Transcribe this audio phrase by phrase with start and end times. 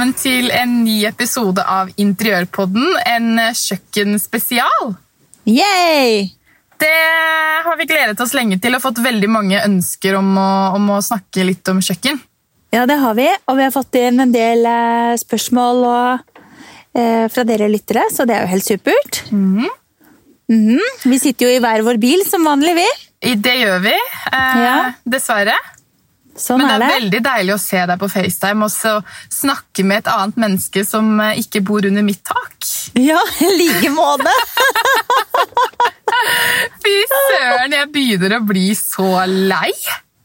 [0.00, 4.94] velkommen til en ny episode av Interiørpodden, en kjøkkenspesial.
[5.44, 6.30] Yay!
[6.80, 6.92] Det
[7.66, 11.02] har vi gledet oss lenge til og fått veldig mange ønsker om å, om å
[11.04, 12.16] snakke litt om kjøkken.
[12.72, 16.40] Ja, det har vi, og vi har fått inn en del eh, spørsmål og,
[16.96, 19.20] eh, fra dere lyttere, så det er jo helt supert.
[19.28, 20.80] Mhm.
[21.12, 22.88] Vi sitter jo i hver vår bil som vanlig, vi.
[23.36, 23.92] Det gjør vi,
[24.32, 24.78] eh, Ja.
[25.04, 25.58] dessverre.
[26.38, 26.90] Sånn Men det er er det.
[26.94, 28.72] veldig deilig å se deg på FaceTime og
[29.34, 32.68] snakke med et annet menneske som eh, ikke bor under mitt tak.
[32.98, 34.34] Ja, i like måte.
[36.84, 39.72] Fy søren, jeg begynner å bli så lei.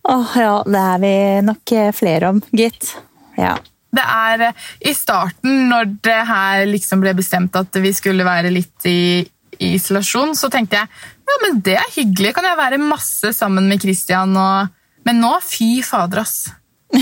[0.06, 1.14] Åh, ja, det er vi
[1.48, 2.94] nok eh, flere om, gitt.
[3.40, 3.56] Ja.
[3.96, 8.52] Det er eh, i starten, når det her liksom ble bestemt at vi skulle være
[8.54, 9.00] litt i
[9.60, 10.90] i isolasjon, så tenkte jeg
[11.26, 12.34] ja, men det er hyggelig.
[12.36, 14.36] Kan jeg være masse sammen med Christian?
[14.38, 14.68] Og...
[15.06, 16.50] Men nå, fy fader, ass.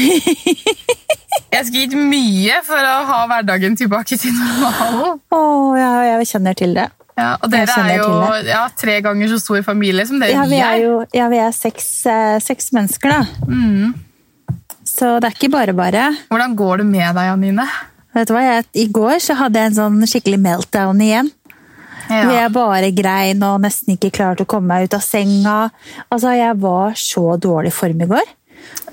[1.53, 5.19] Jeg skulle gitt mye for å ha hverdagen tilbake til normalen.
[5.33, 6.87] Åh, ja, jeg kjenner til det.
[7.17, 8.07] Ja, og dere er jo
[8.47, 10.81] ja, tre ganger så stor familie som dere Ja, vi er er.
[10.81, 13.21] jo ja, vi er seks, eh, seks mennesker, da.
[13.45, 13.93] Mm.
[14.89, 16.07] Så det er ikke bare bare.
[16.33, 17.67] Hvordan går det med deg, Janine?
[18.17, 21.29] Vet du hva, jeg, I går så hadde jeg en sånn skikkelig meltdown igjen.
[22.09, 25.57] Hvor jeg bare grein og nesten ikke klarte å komme meg ut av senga.
[26.09, 28.31] Altså, Jeg var så dårlig form i går.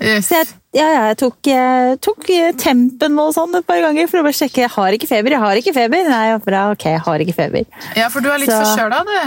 [0.01, 0.27] Yes.
[0.27, 4.09] Så jeg, ja, ja, jeg tok, eh, tok eh, tempen og sånn et par ganger
[4.09, 4.63] for å bare sjekke.
[4.63, 6.09] Jeg har ikke feber, jeg har ikke feber.
[6.09, 7.65] Nei, bra, ok, jeg har ikke feber.
[7.97, 9.17] Ja, for du er litt forkjøla, du.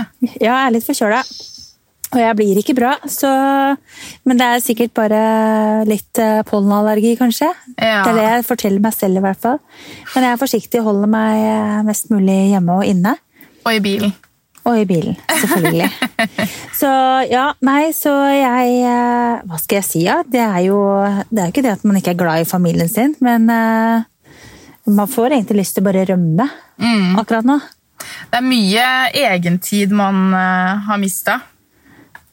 [0.41, 1.21] Ja, jeg er litt forkjøla.
[2.15, 3.29] Og jeg blir ikke bra, så
[4.23, 5.21] Men det er sikkert bare
[5.89, 7.51] litt eh, pollenallergi, kanskje.
[7.75, 8.05] Ja.
[8.05, 9.61] Det er det jeg forteller meg selv, i hvert fall.
[10.15, 13.17] Men jeg er forsiktig og holder meg mest mulig hjemme og inne.
[13.65, 14.13] Og i bilen.
[14.65, 15.91] Og i bilen, selvfølgelig.
[16.81, 16.91] så
[17.29, 20.23] ja, nei, så jeg eh, Hva skal jeg si, ja?
[20.25, 20.79] Det er jo
[21.29, 24.05] det er jo ikke det at man ikke er glad i familien sin, men uh,
[24.89, 27.13] man får egentlig lyst til å bare rømme Mm.
[27.21, 27.55] akkurat nå.
[28.33, 31.37] Det er mye egentid man uh, har mista.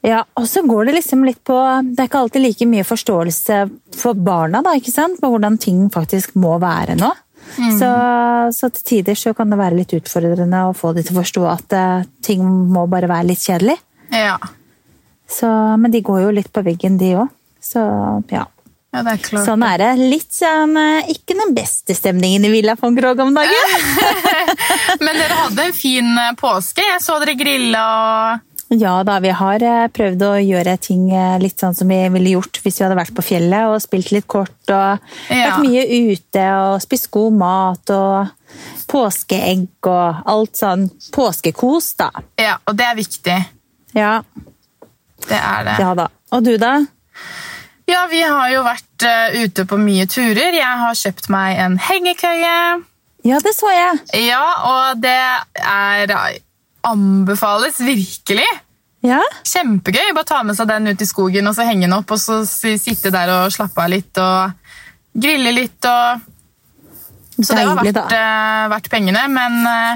[0.01, 1.53] Ja, og så går det liksom litt på
[1.91, 3.59] Det er ikke alltid like mye forståelse
[4.01, 5.19] for barna, da, ikke sant?
[5.21, 7.11] På hvordan ting faktisk må være nå.
[7.51, 7.89] Så,
[8.55, 11.43] så til tider så kan det være litt utfordrende å få de til å forstå
[11.51, 13.75] at uh, ting må bare være litt kjedelig.
[14.15, 14.37] Ja.
[15.31, 15.47] Så,
[15.79, 17.31] men de går jo litt på veggen, de òg.
[17.61, 17.81] Så
[18.33, 18.45] ja.
[18.91, 19.45] ja, det er klart.
[19.45, 19.89] Sånn er det.
[19.99, 23.75] Litt sånn eh, Ikke den beste stemningen i Villa von Krog om dagen.
[25.05, 26.83] Men dere hadde en fin eh, påske.
[26.87, 31.33] Jeg så dere grilla og Ja da, vi har eh, prøvd å gjøre ting eh,
[31.43, 34.27] litt sånn som vi ville gjort hvis vi hadde vært på fjellet og spilt litt
[34.31, 35.49] kort og Ja.
[35.57, 35.83] vært mye
[36.13, 38.31] ute og spist god mat og
[38.91, 42.09] påskeegg og alt sånn påskekos, da.
[42.39, 43.37] Ja, og det er viktig.
[43.95, 44.13] Ja,
[45.27, 45.75] Det er det.
[45.79, 46.07] ja da.
[46.31, 46.71] Og du, da?
[47.91, 50.55] Ja, vi har jo vært eh, ute på mye turer.
[50.55, 52.55] Jeg har kjøpt meg en hengekøye.
[53.27, 53.99] Ja, det så jeg.
[54.29, 55.11] Ja, og det
[55.59, 56.15] er
[56.87, 58.47] Anbefales virkelig.
[59.05, 60.11] Ja, Kjempegøy.
[60.13, 62.41] Bare ta med seg den ut i skogen og så henge den opp, og så
[62.45, 64.53] sitte der og slappe av litt og
[65.11, 66.27] grille litt og
[67.41, 69.95] Så det har Deilig, vært, eh, vært pengene, men uh,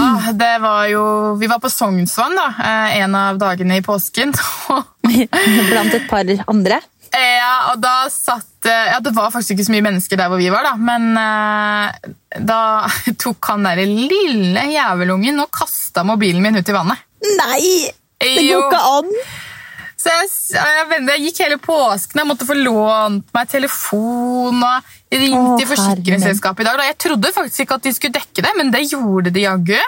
[0.00, 1.04] ah, det var jo
[1.38, 4.34] Vi var på Sognsvann da, uh, en av dagene i påsken.
[5.70, 6.80] Blant et par andre.
[7.20, 10.40] Ja, og da satt eh, Ja, det var faktisk ikke så mye mennesker der hvor
[10.40, 12.60] vi var, da, men eh, da
[13.22, 17.04] tok han derre lille jævelungen og kasta mobilen min ut i vannet.
[17.38, 17.90] Nei!
[18.20, 18.62] Det går Jo.
[18.66, 19.10] ikke an!
[20.04, 24.90] Så jeg, jeg, venner, jeg gikk hele påsken, jeg måtte få lånt meg telefon og
[25.14, 26.76] ringt Å, til forsikringsselskapet i dag.
[26.80, 26.88] Da.
[26.90, 29.78] Jeg trodde faktisk ikke at de skulle dekke det, men det gjorde de jaggu.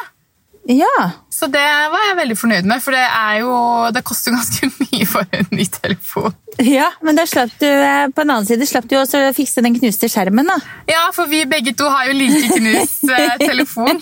[0.73, 0.95] Ja.
[1.37, 1.61] Så det
[1.93, 3.53] var jeg veldig fornøyd med, for det, er jo,
[3.93, 6.33] det koster ganske mye for en ny telefon.
[6.65, 9.61] ja, men da slapp du eh, på en annen side slapp du også å fikse
[9.61, 10.57] den knuste skjermen, da.
[10.89, 14.01] Ja, for vi begge to har jo like knust eh, telefon.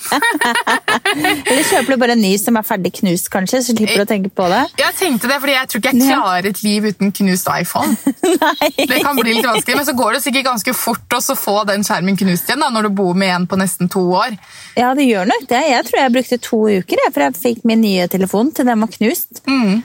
[1.17, 4.11] Eller kjøper du bare en ny som er ferdig knust, kanskje, så slipper du å
[4.13, 4.63] tenke på det?
[4.85, 7.99] Jeg tenkte det, fordi jeg tror ikke jeg klarer et liv uten knust iPhone.
[8.23, 8.71] Nei.
[8.79, 11.83] Det kan bli litt vanskelig, Men så går det sikkert ganske fort å få den
[11.83, 14.39] skjermen knust igjen da, når du bor med en på nesten to år.
[14.79, 15.63] Ja, det gjør nok det.
[15.73, 18.85] Jeg tror jeg brukte to uker jeg, fra jeg fikk min nye telefon til den
[18.85, 19.43] var knust.
[19.49, 19.83] Mm.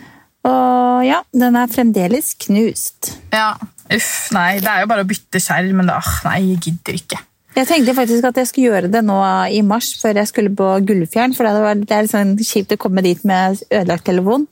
[0.49, 3.13] Og ja, den er fremdeles knust.
[3.33, 3.53] Ja,
[3.91, 7.23] uff, nei, Det er jo bare å bytte skjerm, men da, nei, jeg gidder ikke.
[7.57, 9.17] Jeg tenkte faktisk at jeg skulle gjøre det nå
[9.51, 11.33] i mars, før jeg skulle på Gullfjern.
[11.35, 14.45] For det det er litt sånn kjipt å komme dit med ødelagt telefon.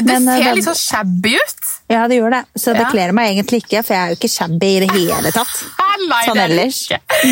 [0.00, 1.68] Det Men, det ser litt sånn shabby ut.
[1.90, 2.44] Ja, det gjør det.
[2.56, 2.90] Så det Ja.
[2.90, 5.54] kler meg egentlig ikke, for jeg er jo ikke shabby i det hele tatt.
[6.00, 6.78] Nei, sånn er ellers.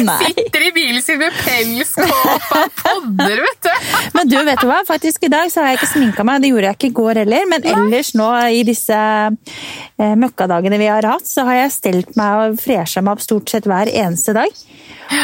[0.04, 0.18] Nei.
[0.28, 3.70] Sitter i bilen sin med pelskåpe og podder, vet du.
[4.18, 4.82] Men du, vet du hva?
[4.86, 6.42] Faktisk I dag så har jeg ikke sminka meg.
[6.44, 7.46] Det gjorde jeg ikke i går heller.
[7.48, 12.42] Men ellers nå i disse eh, møkkadagene vi har hatt, så har jeg stelt meg
[12.52, 14.52] og fresha meg opp stort sett hver eneste dag.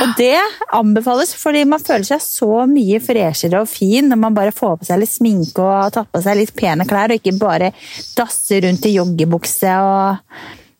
[0.00, 0.38] Og det
[0.72, 4.86] anbefales, fordi man føler seg så mye freshere og fin når man bare får på
[4.88, 7.72] seg litt sminke og tatt på seg litt pene klær, og ikke bare
[8.18, 10.16] dasser rundt i joggebukse og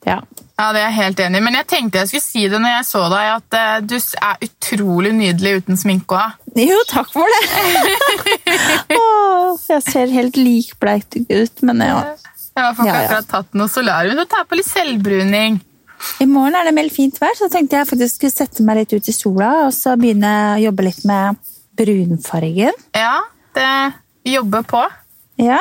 [0.05, 0.19] ja.
[0.55, 1.43] Ja, Det er jeg helt enig i.
[1.43, 4.45] Men jeg tenkte jeg skulle si det når jeg så deg, at eh, du er
[4.47, 6.37] utrolig nydelig uten sminke òg.
[6.61, 7.41] Jo, takk for det!
[8.99, 11.97] Åh, jeg ser helt likbleik ut, men ja.
[12.55, 13.07] Jeg har faktisk Ja, ja.
[13.09, 14.21] akkurat tatt noe solarium.
[14.21, 15.57] Du tar på litt selvbruning.
[16.23, 18.93] I morgen er det meldt fint vær, så tenkte jeg faktisk skulle sette meg litt
[18.95, 21.41] ut i sola og så begynne å jobbe litt med
[21.81, 22.77] brunfargen.
[22.95, 23.17] Ja,
[23.57, 23.71] det
[24.37, 24.83] jobber på.
[25.43, 25.59] Ja.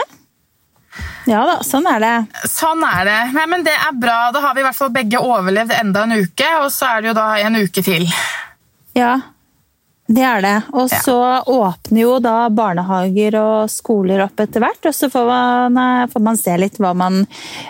[1.27, 2.13] Ja da, sånn er det.
[2.49, 3.19] Sånn er det.
[3.33, 4.31] Nei, men Det er bra.
[4.33, 7.13] Da har vi i hvert fall begge overlevd enda en uke, og så er det
[7.13, 8.07] jo da en uke til.
[8.93, 9.13] Ja,
[10.13, 10.55] det er det.
[10.73, 10.99] Og Ja.
[11.01, 11.15] så
[11.47, 16.21] åpner jo da barnehager og skoler opp etter hvert, og så får man, eh, får
[16.21, 17.25] man se litt hva man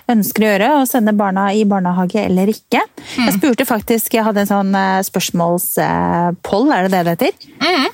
[0.09, 2.81] ønsker å gjøre, og sende barna i barnehage eller ikke.
[3.17, 7.89] Jeg spurte faktisk, jeg hadde en sånn eh, spørsmålspoll, er det det det heter?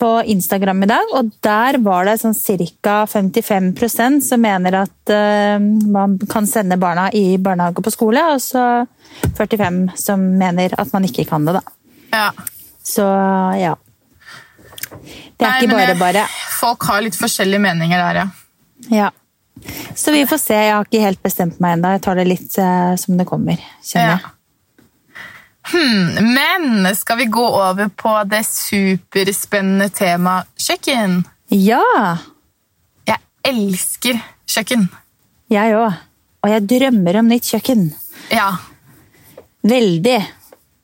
[0.00, 2.36] På Instagram i dag, og der var det sånn
[2.80, 3.02] ca.
[3.10, 8.64] 55% som mener at uh, man kan sende barna i barnehage på skole, og så
[9.36, 11.76] 45 som mener at man ikke kan det, da.
[12.16, 12.26] Ja.
[12.82, 13.04] Så
[13.60, 13.76] ja.
[14.90, 16.26] Det er Nei, ikke bare bare.
[16.60, 18.28] Folk har litt forskjellige meninger der, ja.
[18.90, 19.10] Ja.
[19.94, 20.56] Så vi får se.
[20.56, 21.92] Jeg har ikke helt bestemt meg ennå.
[21.96, 23.60] Jeg tar det litt uh, som det kommer.
[23.84, 24.22] kjenner jeg.
[24.24, 24.36] Ja.
[25.70, 31.20] Hmm, men skal vi gå over på det superspennende temaet kjøkken?
[31.54, 32.16] Ja,
[33.06, 34.18] Jeg elsker
[34.50, 34.88] kjøkken.
[35.50, 35.94] jeg òg.
[36.42, 37.90] Og jeg drømmer om nytt kjøkken.
[38.32, 38.50] Ja.
[39.66, 40.18] Veldig.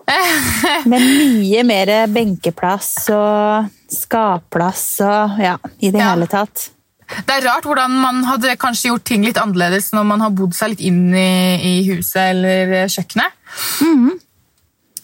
[0.90, 6.10] Med mye mer benkeplass og skapplass og ja, i det Ja.
[6.12, 6.70] hele tatt.
[7.06, 10.54] Det er rart hvordan man hadde kanskje gjort ting litt annerledes når man har bodd
[10.58, 13.30] seg litt inn i, i huset eller kjøkkenet.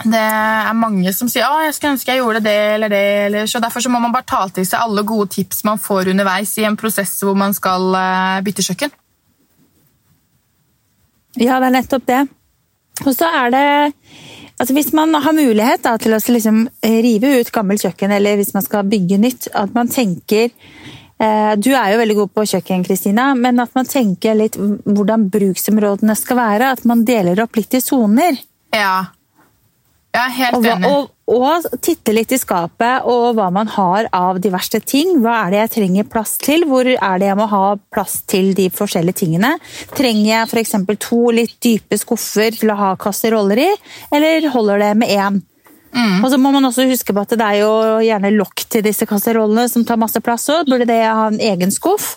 [0.02, 3.04] Det er mange som sier at jeg skulle ønske jeg gjorde det eller det.
[3.28, 6.10] Eller, så Derfor så må man bare ta til seg alle gode tips man får
[6.12, 8.94] underveis i en prosess hvor man skal eh, bytte kjøkken.
[11.40, 12.22] Ja, det er nettopp det.
[13.06, 13.66] Og så er det
[14.60, 18.52] altså Hvis man har mulighet da, til å liksom rive ut gammelt kjøkken, eller hvis
[18.54, 22.84] man skal bygge nytt, at man tenker eh, Du er jo veldig god på kjøkken,
[22.86, 26.70] Kristina, men at man tenker litt hvordan bruksområdene skal være.
[26.76, 28.38] At man deler opp litt i soner.
[28.76, 29.08] Ja.
[30.12, 30.88] Er helt Og, enig.
[30.90, 35.14] og, og titte litt i skapet og hva man har av diverse ting.
[35.24, 36.66] Hva er det jeg trenger plass til?
[36.68, 37.62] Hvor er det jeg må ha
[37.94, 39.54] plass til de forskjellige tingene?
[39.96, 40.76] Trenger jeg f.eks.
[41.00, 43.70] to litt dype skuffer til å ha kasseroller i,
[44.12, 45.40] eller holder det med én?
[45.92, 49.04] Og så må man også huske på at det er jo gjerne lokk til disse
[49.08, 50.68] kasserollene som tar masse plass Også.
[50.70, 52.14] Burde det ha en egen skuff?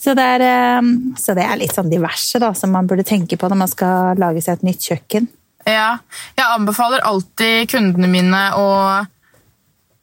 [0.00, 3.38] Så det, er, eh, så det er litt sånn diverse da, som man burde tenke
[3.40, 5.28] på når man skal lage seg et nytt kjøkken.
[5.64, 5.96] Ja,
[6.36, 8.66] jeg anbefaler alltid kundene mine å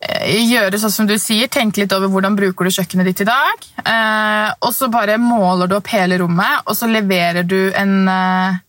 [0.02, 1.52] eh, gjøre sånn som du sier.
[1.54, 3.68] Tenke litt over hvordan bruker du kjøkkenet ditt i dag.
[3.84, 8.60] Eh, og så bare måler du opp hele rommet, og så leverer du en, eh,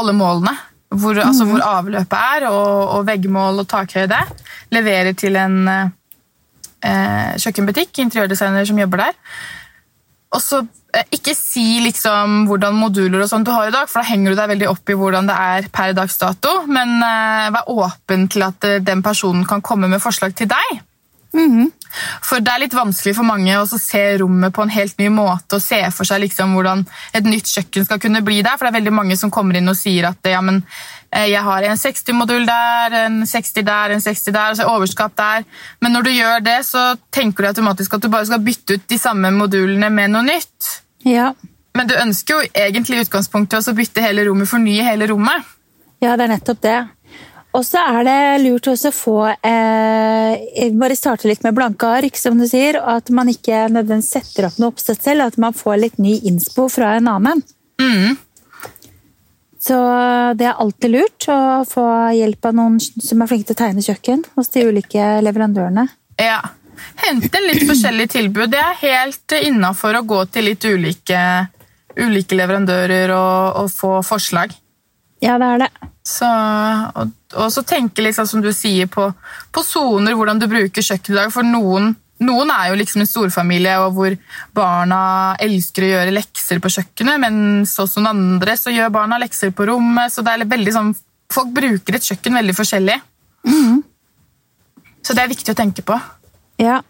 [0.00, 0.56] alle målene.
[0.88, 4.22] Hvor, altså hvor avløpet er, og, og veggmål og takhøyde.
[4.72, 9.18] Leverer til en eh, kjøkkenbutikk, interiørdesigner som jobber der.
[10.36, 10.60] Og så
[10.92, 14.34] eh, ikke si liksom hvordan moduler og sånt du har i dag, for da henger
[14.34, 18.28] du deg veldig opp i hvordan det er per dags dato, men uh, vær åpen
[18.32, 20.82] til at eh, den personen kan komme med forslag til deg.
[22.24, 25.58] For det er litt vanskelig for mange å se rommet på en helt ny måte
[25.58, 26.84] og se for seg liksom hvordan
[27.16, 29.68] et nytt kjøkken skal kunne bli der, for det er veldig mange som kommer inn
[29.68, 30.62] og sier at ja, men
[31.08, 35.46] jeg har en 60-modul der, en 60 der, en 60 der, altså så overskap der.
[35.80, 36.82] Men når du gjør det, så
[37.14, 40.74] tenker du automatisk at du bare skal bytte ut de samme modulene med noe nytt.
[41.08, 41.32] Ja,
[41.78, 45.46] Men du ønsker jo egentlig i utgangspunktet å bytte hele rommet, fornye hele rommet.
[46.02, 46.78] Ja, det er nettopp det.
[47.56, 52.18] Og så er det lurt også å få eh, Bare starte litt med blanke ark,
[52.20, 52.80] som du sier.
[52.82, 56.18] Og at man ikke nødvendigvis setter opp noe oppsett selv, at man får litt ny
[56.28, 57.44] innspo fra en annen.
[57.80, 58.18] Mm.
[59.68, 59.78] Så
[60.38, 61.84] det er alltid lurt å få
[62.16, 65.84] hjelp av noen som er flinke til å tegne kjøkken hos de ulike leverandørene.
[66.22, 66.40] Ja.
[67.02, 68.52] Hente litt forskjellige tilbud.
[68.54, 71.20] Det er helt innafor å gå til litt ulike,
[71.98, 74.54] ulike leverandører og, og få forslag.
[75.20, 75.70] Ja, det er det.
[76.06, 76.28] Så,
[77.02, 79.10] og, og så tenke litt sånn som du sier på,
[79.52, 81.32] på soner, hvordan du bruker kjøkkenet i dag.
[81.34, 81.92] For noen,
[82.24, 84.16] noen er jo liksom en storfamilie og hvor
[84.56, 85.00] barna
[85.44, 89.68] elsker å gjøre lekser på kjøkkenet, mens hos noen andre så gjør barna lekser på
[89.70, 90.12] rommet.
[90.14, 90.94] Så det er veldig sånn
[91.32, 92.96] folk bruker et kjøkken veldig forskjellig.
[95.04, 95.98] Så det er viktig å tenke på.
[96.60, 96.82] Ja,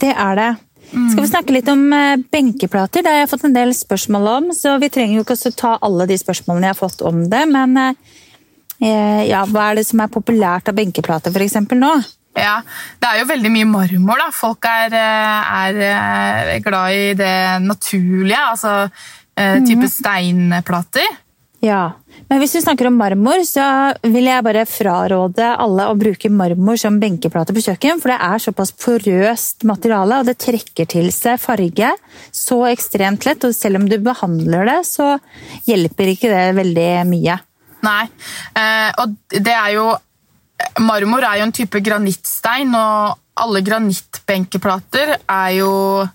[0.00, 0.52] det er det.
[0.88, 3.04] Skal vi snakke litt om eh, benkeplater?
[3.04, 5.74] Det har jeg fått en del spørsmål om, så vi trenger jo ikke å ta
[5.84, 7.42] alle de spørsmålene jeg har fått om det.
[7.50, 11.92] Men eh, ja, hva er det som er populært av benkeplater for eksempel nå?
[12.36, 12.62] Ja,
[13.00, 14.18] Det er jo veldig mye marmor.
[14.18, 14.30] da.
[14.34, 15.80] Folk er, eh, er
[16.54, 18.90] eh, glad i det naturlige, altså
[19.36, 21.06] eh, type steinplater.
[21.60, 21.94] Ja,
[22.28, 26.78] men hvis vi snakker om marmor, så vil jeg bare fraråde alle å bruke marmor
[26.78, 31.40] som benkeplate på kjøkken, for det er såpass porøst materiale, og det trekker til seg
[31.42, 31.90] farge
[32.30, 35.16] så ekstremt lett, og selv om du behandler det, så
[35.66, 37.40] hjelper ikke det veldig mye.
[37.82, 38.06] Nei,
[38.98, 39.90] og det er jo
[40.82, 45.70] Marmor er jo en type granittstein, og alle granittbenkeplater er jo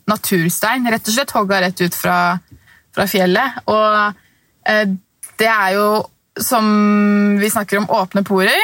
[0.09, 0.87] naturstein.
[0.91, 2.17] Rett og slett hogga rett ut fra,
[2.95, 3.61] fra fjellet.
[3.71, 4.95] Og eh,
[5.39, 5.87] det er jo,
[6.39, 6.65] som
[7.39, 8.59] vi snakker om, åpne porer.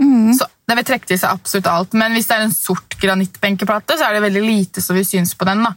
[0.00, 1.94] Så det vil trekke til seg absolutt alt.
[1.98, 5.34] Men hvis det er en sort granittbenkeplate, så er det veldig lite som vil synes
[5.36, 5.62] på den.
[5.66, 5.74] da.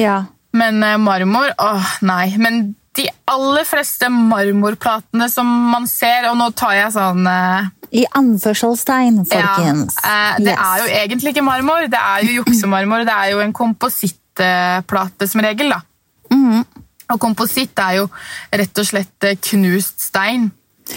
[0.00, 0.16] Ja.
[0.56, 2.34] Men eh, marmor åh, nei.
[2.42, 8.04] Men de aller fleste marmorplatene som man ser, og nå tar jeg sånn eh, I
[8.16, 9.96] anførselstegn, folkens.
[10.04, 10.58] ja, eh, Det Yes.
[10.58, 13.04] er jo egentlig ikke marmor, det er jo juksemarmor.
[13.04, 15.68] Det er jo en komposittplate som regel.
[15.70, 15.80] da.
[16.30, 16.64] Mhm.
[17.12, 18.08] Og kompositt er jo
[18.52, 20.50] rett og slett eh, knust stein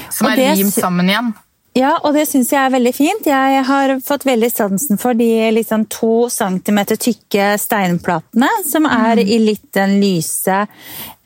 [0.09, 1.33] som Og er limt sammen igjen.
[1.75, 3.25] Ja, og det syns jeg er veldig fint.
[3.27, 9.41] Jeg har fått veldig sansen for de liksom to centimeter tykke steinplatene, som er i
[9.43, 10.61] litt den lyse,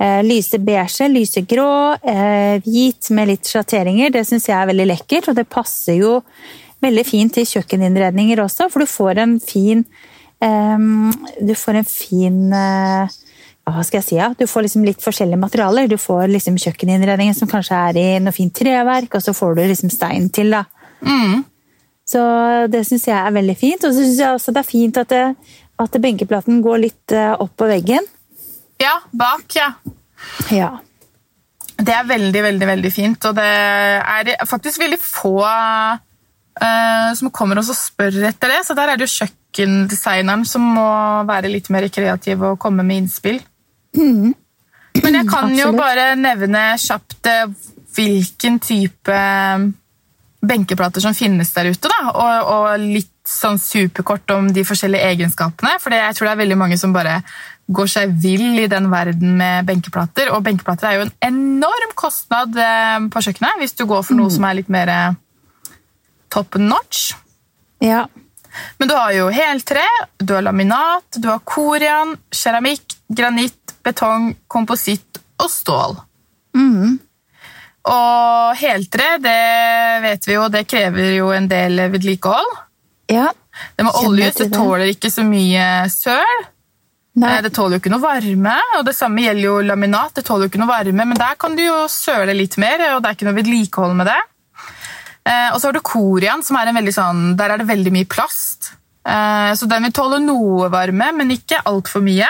[0.01, 1.69] eh, lyse beige, lysegrå,
[2.01, 4.09] eh, hvit med litt sjatteringer.
[4.09, 6.23] Det syns jeg er veldig lekkert, og det passer jo
[6.81, 9.85] veldig fint til kjøkkeninnredninger også, for du får en fin
[10.41, 10.77] eh,
[11.45, 13.19] Du får en fin eh,
[13.67, 14.31] hva skal jeg si, ja?
[14.37, 15.89] Du får liksom litt forskjellige materialer.
[15.91, 19.63] Du får liksom kjøkkeninnredningen som kanskje er i noe fint treverk, og så får du
[19.69, 20.55] liksom stein til.
[20.55, 20.63] da.
[21.05, 21.43] Mm.
[22.09, 22.21] Så
[22.73, 23.83] det syns jeg er veldig fint.
[23.85, 27.33] Og så syns jeg også det er fint at, det, at benkeplaten går litt eh,
[27.37, 28.07] opp på veggen.
[28.81, 29.73] Ja, bak, ja.
[30.55, 30.71] Ja.
[31.79, 37.61] Det er veldig, veldig veldig fint, og det er faktisk veldig få uh, som kommer
[37.61, 39.13] og så spør etter det, så der er det jo
[39.49, 40.89] kjøkkendesigneren som må
[41.27, 43.41] være litt mer kreativ og komme med innspill.
[45.03, 47.51] Men jeg kan jo bare nevne kjapt eh,
[47.95, 49.69] hvilken type eh,
[50.39, 55.75] benkeplater som finnes der ute, da, og, og litt sånn superkort om de forskjellige egenskapene,
[55.81, 57.19] for jeg tror det er veldig mange som bare
[57.69, 62.55] går seg vill i den verden med benkeplater, og benkeplater er jo en enorm kostnad
[62.57, 64.93] eh, på kjøkkenet, hvis du går for noe som er litt mer
[66.29, 67.13] top notch.
[67.83, 68.07] ja.
[68.79, 69.83] Men du har jo heltre,
[70.17, 75.97] du har laminat, du har korian, keramikk, granitt, betong, kompositt og stål.
[76.57, 76.97] Mm.
[77.89, 79.39] Og heltre, det
[80.03, 82.57] vet vi jo, det krever jo en del vedlikehold.
[83.11, 83.29] ja.
[83.75, 84.45] Det med olje det.
[84.53, 86.43] tåler ikke så mye søl.
[87.19, 87.31] Nei.
[87.37, 90.13] Eh, Det tåler jo ikke noe varme, og det samme gjelder jo laminat.
[90.15, 93.01] Det tåler jo ikke noe varme, men der kan du jo søle litt mer, og
[93.03, 94.19] det er ikke noe vedlikehold med det.
[95.27, 97.93] Eh, og så har du korian, som er en veldig sånn, der er det veldig
[97.95, 98.73] mye plast.
[99.07, 102.29] Eh, så den vil tåle noe varme, men ikke altfor mye.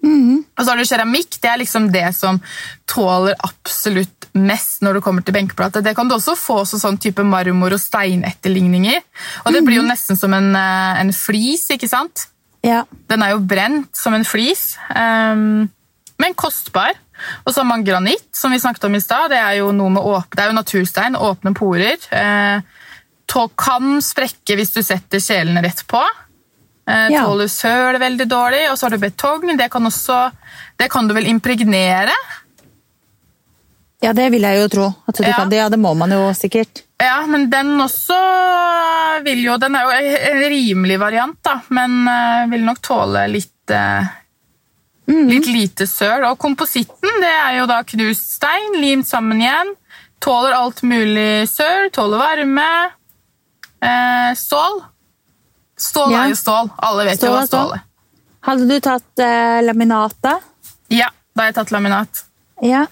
[0.00, 0.40] Mm.
[0.56, 2.40] Og så har du keramikk, det er liksom det som
[2.88, 5.82] tåler absolutt mest når det kommer til benkeplate.
[5.84, 9.00] Det kan du også få også sånn type marmor- og steinetterligninger.
[9.44, 12.28] Og det blir jo nesten som en, eh, en flis, ikke sant?
[12.62, 12.84] ja.
[13.08, 15.70] Den er jo brent som en flis, um,
[16.20, 16.92] men kostbar.
[17.44, 19.30] Og så har man granitt, som vi snakket om i stad.
[19.30, 21.98] Det er jo noe med åp det er jo naturstein, åpne porer.
[22.10, 22.60] Eh,
[23.56, 26.02] kan sprekke hvis du setter kjelen rett på.
[26.88, 27.24] Eh, Ja.
[27.24, 28.70] Tåler søl veldig dårlig.
[28.70, 29.56] Og så har du betong.
[29.56, 30.30] Det kan, også,
[30.76, 32.14] det kan du vel impregnere?
[34.02, 34.84] ja, det vil jeg jo tro.
[35.08, 35.32] At du Ja.
[35.36, 35.56] kan det.
[35.56, 36.82] Ja, det må man jo sikkert.
[37.00, 38.16] Ja, men den også
[39.24, 39.90] vil jo Den er jo
[40.32, 43.70] en rimelig variant, da, men eh, vil nok tåle litt
[45.10, 46.24] eh, Litt lite søl.
[46.30, 49.74] Og kompositten det er jo da knust stein, limt sammen igjen.
[50.20, 52.68] Tåler alt mulig søl, tåler varme.
[53.82, 54.82] Eh, stål.
[55.80, 56.24] Stål Ja.
[56.24, 56.70] er jo stål.
[56.78, 57.72] Alle vet Stål jo hva stål.
[57.74, 57.80] er.
[58.42, 60.38] Hadde du tatt eh, laminat, da?
[60.90, 62.24] Ja, da har jeg tatt laminat.
[62.62, 62.86] Ja.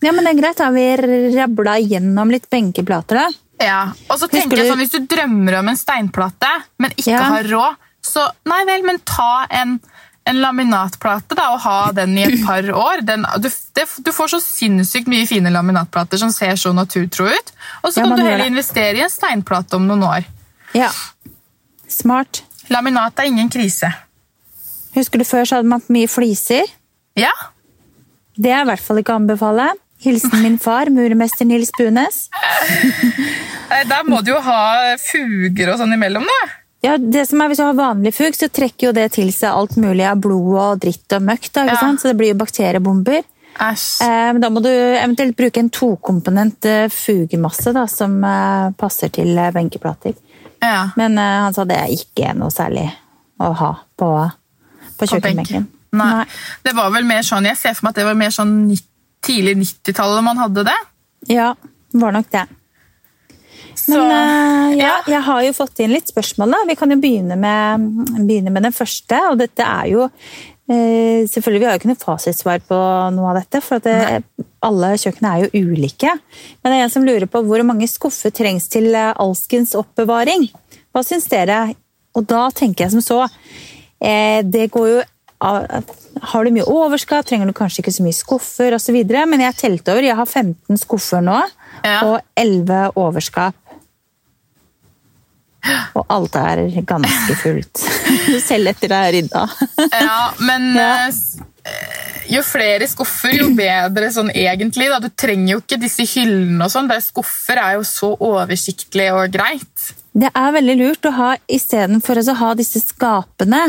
[0.00, 0.56] ja, men det er greit.
[0.56, 3.28] Da har vi rabla gjennom litt benkeplater, da.
[3.60, 3.78] Ja,
[4.08, 7.22] og så tenker jeg sånn, Hvis du drømmer om en steinplate, men ikke Ja.
[7.22, 7.76] har råd,
[8.06, 9.80] så nei vel, men ta en,
[10.28, 13.00] en laminatplate da, og ha den i et par år.
[13.08, 17.52] Den, du, det, du får så sinnssykt mye fine laminatplater som ser så naturtro ut.
[17.82, 20.28] Og så Ja, kan du heller investere i en steinplate om noen år.
[20.76, 20.90] Ja.
[21.88, 22.42] Smart.
[22.68, 23.88] Laminat er ingen krise.
[24.94, 26.68] Husker du før så hadde man mye fliser?
[27.18, 27.32] Ja,
[28.38, 29.70] Det er i hvert fall ikke å anbefale.
[30.04, 32.28] Hilsen min far, murmester Nils Bunes.
[33.88, 36.36] Der må du jo ha fuger og sånn imellom, da.
[36.84, 39.50] Ja, det som er Hvis du har vanlig fugl, så trekker jo det til seg
[39.50, 41.48] alt mulig av blod og dritt og møkk.
[41.52, 41.76] da, Ja.
[41.80, 42.00] sant?
[42.00, 43.24] Så det blir jo bakteriebomber.
[44.00, 49.36] Eh, da må du eventuelt bruke en tokomponent eh, fugemasse da, som eh, passer til
[49.36, 50.14] eh, benkeplater.
[50.62, 50.90] Ja.
[50.96, 52.86] Men eh, han sa det er ikke noe særlig
[53.40, 54.30] å ha på,
[54.98, 55.66] på kjøkkenbenken.
[55.98, 56.24] Nei.
[56.62, 58.54] Det var vel mer sånn, Jeg ser for meg at det var mer sånn
[59.24, 60.78] tidlig 90-tallet man hadde det.
[61.32, 61.54] Ja,
[61.92, 62.46] det var nok det.
[63.88, 66.52] Så, Men eh, ja, jeg har jo fått inn litt spørsmål.
[66.52, 66.58] da.
[66.68, 67.88] Vi kan jo begynne med,
[68.28, 69.18] begynne med den første.
[69.30, 72.78] og dette er jo eh, Selvfølgelig, Vi har jo ikke noe fasitsvar på
[73.16, 76.12] noe av dette, for at det, alle kjøkken er jo ulike.
[76.62, 80.48] Men det er en som lurer på hvor mange skuffer trengs til eh, alskens oppbevaring.
[80.92, 81.62] Hva syns dere?
[82.16, 83.18] Og da tenker jeg som så
[84.00, 85.02] Det går jo
[85.38, 88.96] Har du mye overskap, trenger du kanskje ikke så mye skuffer osv.
[89.28, 90.02] Men jeg telte over.
[90.02, 91.38] Jeg har 15 skuffer nå
[91.84, 92.00] Ja.
[92.08, 93.54] og 11 overskap.
[95.98, 97.82] Og alt er ganske fullt.
[98.48, 99.44] Selv etter det er rydda.
[99.92, 100.90] Ja, men Ja.
[101.08, 101.20] eh,
[101.68, 104.90] eh, jo flere skuffer, jo bedre sånn egentlig.
[104.92, 104.98] Da.
[105.00, 106.90] Du trenger jo ikke disse hyllene og sånn.
[106.92, 109.90] Er Skuffer er jo så oversiktlig og greit.
[110.18, 113.62] Det er veldig lurt å ha istedenfor å ha disse skapene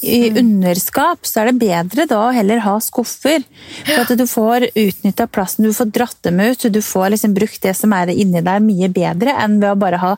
[0.00, 3.42] i underskap, så er det bedre da å heller ha skuffer.
[3.86, 7.62] For at du får utnytta plassen, du får dratt dem ut, du får liksom brukt
[7.64, 10.14] det som er inni der mye bedre enn ved å bare ha,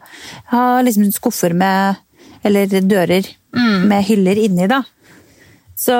[0.53, 2.07] ha liksom skuffer med
[2.41, 4.79] Eller dører med hyller inni, da.
[5.77, 5.93] Så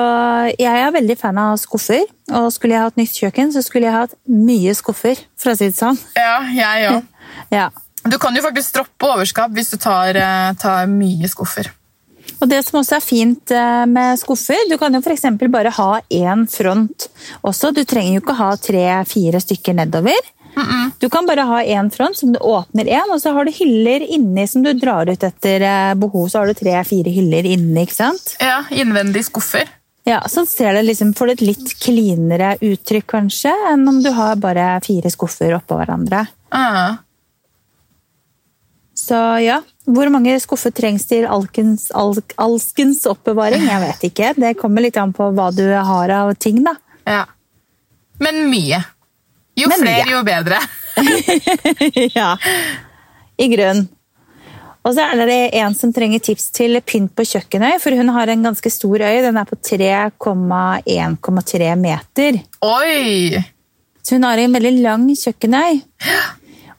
[0.57, 2.01] jeg er veldig fan av skuffer,
[2.37, 5.69] og skulle jeg hatt nytt kjøkken, så skulle jeg hatt mye skuffer, for å si
[5.69, 5.99] det sånn.
[6.17, 7.07] Ja, jeg òg.
[7.53, 7.67] Ja.
[8.01, 11.69] Du kan jo faktisk droppe overskap hvis du tar, eh, tar mye skuffer.
[12.41, 15.27] Og det som også er fint eh, med skuffer, du kan jo f.eks.
[15.53, 17.09] bare ha én front
[17.45, 17.73] også.
[17.75, 20.31] Du trenger jo ikke ha tre-fire stykker nedover.
[20.99, 24.03] Du kan bare ha én front som du åpner én, og så har du hyller
[24.03, 26.27] inni som du drar ut etter eh, behov.
[26.29, 28.35] Så har du tre-fire hyller inni, ikke sant?
[28.41, 29.69] Ja, Innvendige skuffer.
[30.03, 34.09] Ja, Så ser det liksom, får du et litt cleanere uttrykk kanskje, enn om du
[34.17, 36.25] har bare fire skuffer oppå hverandre.
[36.49, 36.97] Ah.
[38.97, 43.63] Så ja, hvor mange skuffer trengs til alkens, alk, alskens oppbevaring?
[43.65, 44.27] Jeg vet ikke.
[44.37, 46.73] Det kommer litt an på hva du har av ting, da.
[47.07, 47.23] Ja.
[48.21, 48.79] Men mye.
[49.57, 50.13] Jo Men flere, mye.
[50.13, 50.57] jo bedre.
[52.19, 52.29] ja.
[53.41, 53.81] I grunn.
[54.81, 58.27] Og så er det en som trenger tips til pynt på kjøkkenøy, for hun har
[58.33, 59.17] en ganske stor øy.
[59.21, 62.31] Den er på 3,1,3 meter.
[62.65, 63.37] Oi!
[64.01, 65.73] Så hun har en veldig lang kjøkkenøy.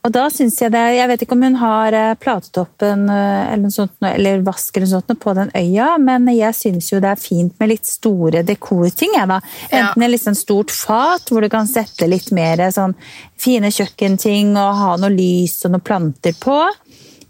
[0.02, 3.62] Og da syns jeg det Jeg vet ikke om hun har eh, platetoppen eh, eller,
[3.66, 7.20] noe sånt, eller vask eller sånt på den øya, men jeg syns jo det er
[7.22, 9.14] fint med litt store dekorting.
[9.18, 9.38] Jeg, da.
[9.70, 9.82] Ja.
[9.82, 12.96] Enten et litt sånn stort fat hvor du kan sette litt mer sånn
[13.40, 16.58] fine kjøkkenting og ha noe lys og noen planter på.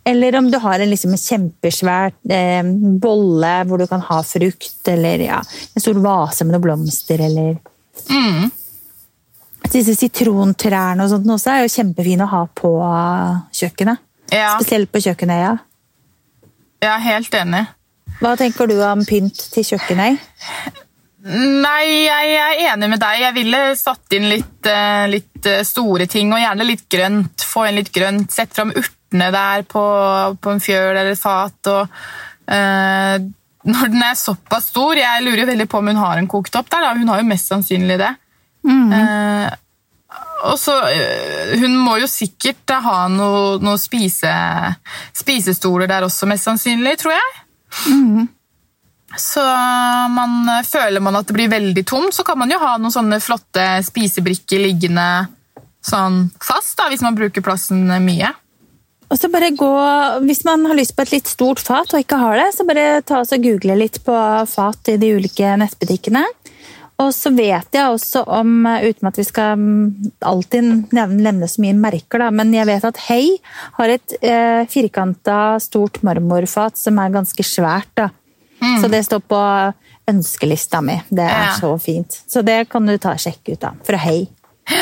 [0.08, 2.72] Eller om du har en, liksom, en kjempesvær eh,
[3.04, 5.42] bolle hvor du kan ha frukt, eller ja,
[5.74, 7.60] en stor vase med noen blomster, eller
[8.08, 8.50] Mm.
[9.72, 12.70] Disse sitrontrærne og sånt også er jo kjempefine å ha på
[13.56, 14.02] kjøkkenet.
[14.32, 15.56] Ja, Spesielt på kjøkkenøya.
[16.82, 17.66] jeg er helt enig.
[18.22, 20.16] Hva tenker du om pynt til kjøkkenøy?
[21.22, 23.20] Nei, jeg er enig med deg.
[23.22, 27.44] Jeg ville satt inn litt, eh, litt eh, store ting, og gjerne litt grønt.
[27.46, 28.32] Få inn litt grønt.
[28.34, 29.84] Sett fram urtene der på,
[30.42, 31.70] på en fjøl eller et fat.
[31.70, 32.02] Og,
[32.50, 33.22] eh,
[33.62, 36.56] når den er såpass stor Jeg lurer jo veldig på om hun har en kokt
[36.58, 36.88] opp der.
[36.88, 36.94] Da.
[36.98, 38.10] Hun har jo mest sannsynlig det.
[38.68, 39.48] Eh,
[40.46, 44.32] og så, eh, Hun må jo sikkert ha noen noe spise,
[45.14, 47.42] spisestoler der også, mest sannsynlig, tror jeg.
[49.18, 49.42] Så
[50.08, 52.94] man, eh, føler man at det blir veldig tomt, så kan man jo ha noen
[52.94, 55.28] sånne flotte spisebrikker liggende
[55.82, 58.30] sånn fast, da, hvis man bruker plassen mye.
[59.12, 59.72] Og så bare gå,
[60.24, 63.02] Hvis man har lyst på et litt stort fat og ikke har det, så bare
[63.04, 64.14] ta og google litt på
[64.48, 66.24] fat i de ulike nettbutikkene.
[67.02, 71.62] Og så vet jeg også om, uten at vi skal mm, alltid nevne, nevne så
[71.64, 73.24] mye merker, da, men jeg vet at Hei
[73.78, 77.90] har et eh, firkanta, stort marmorfat som er ganske svært.
[77.98, 78.10] da.
[78.78, 79.38] Så det står på
[80.12, 80.94] ønskelista mi.
[81.10, 81.54] Det er Ja.
[81.58, 82.20] så fint.
[82.30, 83.72] Så det kan du ta og sjekke ut, da.
[83.86, 84.28] Fra Hei.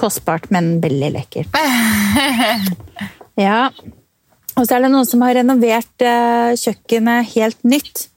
[0.00, 1.56] Kostbart, men veldig lekkert.
[3.40, 3.70] Ja.
[4.58, 8.08] Og så er det noen som har renovert eh, kjøkkenet helt nytt.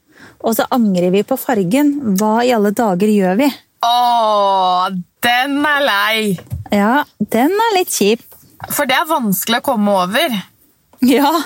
[0.44, 1.94] Og så angrer vi på fargen.
[2.20, 3.48] Hva i alle dager gjør vi?
[3.84, 4.90] Å,
[5.24, 6.38] den er lei!
[6.74, 8.22] Ja, den er litt kjip.
[8.72, 10.30] For det er vanskelig å komme over.
[11.04, 11.32] Ja.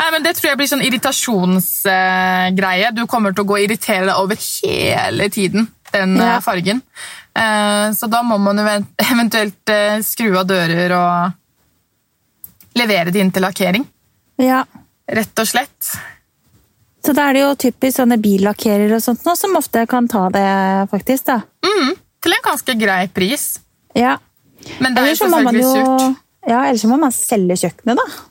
[0.00, 2.88] Nei, men Det tror jeg blir sånn irritasjonsgreie.
[2.96, 6.36] du kommer til å gå og irritere deg over hele tiden, den Ja.
[6.36, 6.82] eh, fargen.
[7.34, 8.58] Eh, Så da må man
[9.12, 11.32] eventuelt eh, skru av dører og
[12.78, 13.86] levere det inn til lakkering.
[14.38, 14.64] Ja.
[15.10, 15.96] Rett og slett.
[17.00, 20.26] Så da er det jo typisk sånne billakkerer og sånt nå, som ofte kan ta
[20.34, 20.46] det,
[20.92, 21.30] faktisk.
[21.30, 21.38] da.
[21.64, 23.46] Mm, til en ganske grei pris.
[23.96, 24.18] Ja.
[24.78, 26.18] Men det er jo selvfølgelig jo surt.
[26.50, 28.26] ja, ellers må man selge kjøkkenet, da.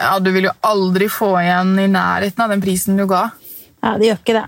[0.00, 3.28] Ja, Du vil jo aldri få igjen i nærheten av den prisen du ga.
[3.84, 4.46] Ja, det gjør ikke det.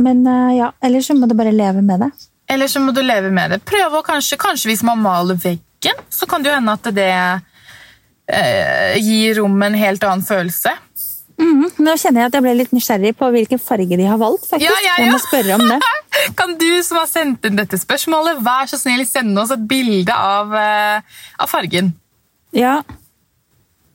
[0.00, 2.10] Men eh, ja, ellers så må du bare leve med det.
[2.50, 3.60] Eller så må du leve med det.
[3.68, 7.10] Prøve å kanskje, kanskje hvis man maler veggen, så kan det jo hende at det
[8.32, 10.72] eh, gir rommet en helt annen følelse.
[11.40, 11.66] Mhm.
[11.80, 14.46] Nå kjenner jeg at jeg ble litt nysgjerrig på hvilken farge de har valgt.
[14.50, 14.68] faktisk.
[14.68, 15.80] Ja, ja, Jeg må spørre om det.
[16.38, 20.12] Kan du som har sendt inn dette spørsmålet, vær så snill sende oss et bilde
[20.12, 21.94] av, uh, av fargen?
[22.52, 22.82] Ja.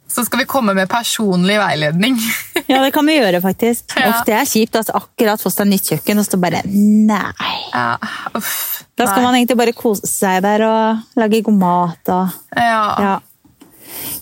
[0.10, 2.18] Så skal vi komme med personlig veiledning.
[2.72, 3.94] ja, det kan vi gjøre, faktisk.
[4.00, 4.10] Ja.
[4.14, 4.78] Uff, det er kjipt.
[4.80, 7.56] altså Akkurat fått seg nytt kjøkken, og så bare nei.
[7.74, 7.98] ja,
[8.38, 8.82] uff.
[8.96, 9.28] Da skal Nei.
[9.28, 12.12] man egentlig bare kose seg der og lage god mat.
[12.16, 12.36] og...
[12.56, 13.16] ja.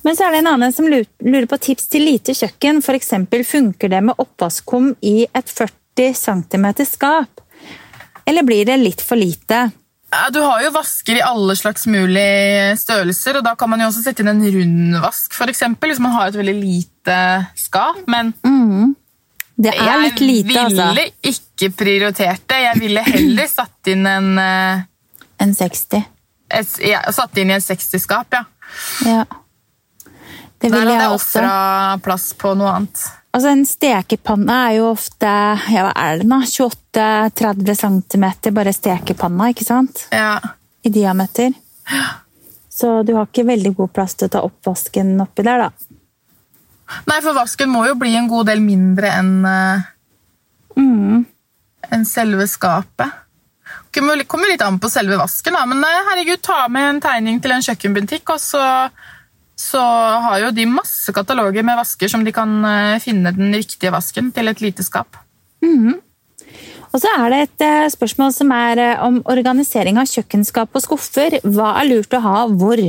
[0.04, 2.82] Men så er det en annen som lurer på tips til lite kjøkken.
[2.98, 7.42] Eksempel, funker det med oppvaskkum i et 40 cm skap?
[8.28, 9.70] Eller blir det litt for lite?
[10.14, 13.88] Ja, Du har jo vasker i alle slags mulige størrelser, og da kan man jo
[13.90, 17.18] også sette inn en rundvask, eksempel, hvis man har et veldig lite
[17.58, 18.04] skap.
[18.08, 18.34] Men
[19.56, 20.90] Det er litt lite, jeg altså.
[20.92, 22.60] ville ikke prioritert det.
[22.68, 24.84] Jeg ville heller satt inn en eh,
[25.44, 26.04] En 60.
[26.52, 28.44] et, ja, satt inn i et 60-skap, ja.
[29.06, 29.24] Ja.
[30.64, 31.54] Det Der vil hadde jeg jeg ofra
[32.06, 33.02] plass på noe annet.
[33.34, 36.38] Altså, en stekepanne er jo ofte ja, hva er det nå?
[36.48, 40.06] 28-30 cm, bare stekepanna, ikke sant?
[40.14, 40.38] Ja.
[40.86, 41.52] I diameter.
[42.72, 45.90] Så du har ikke veldig god plass til å ta oppvasken oppi der, da.
[47.10, 49.90] Nei, for vasken må jo bli en god del mindre enn eh,
[50.78, 51.26] Mm.
[51.94, 53.12] en selve skapet.
[53.94, 55.66] Det kommer litt an på selve vasken, da.
[55.70, 58.64] men eh, herregud, ta med en tegning til en kjøkkenbutikk, og så,
[59.60, 59.82] så
[60.26, 64.32] har jo de masse kataloger med vasker som de kan eh, finne den riktige vasken
[64.34, 65.20] til et lite skap.
[66.94, 70.84] Og så er det et eh, spørsmål som er eh, om organisering av kjøkkenskap og
[70.86, 71.40] skuffer.
[71.42, 72.82] Hva er lurt å ha hvor?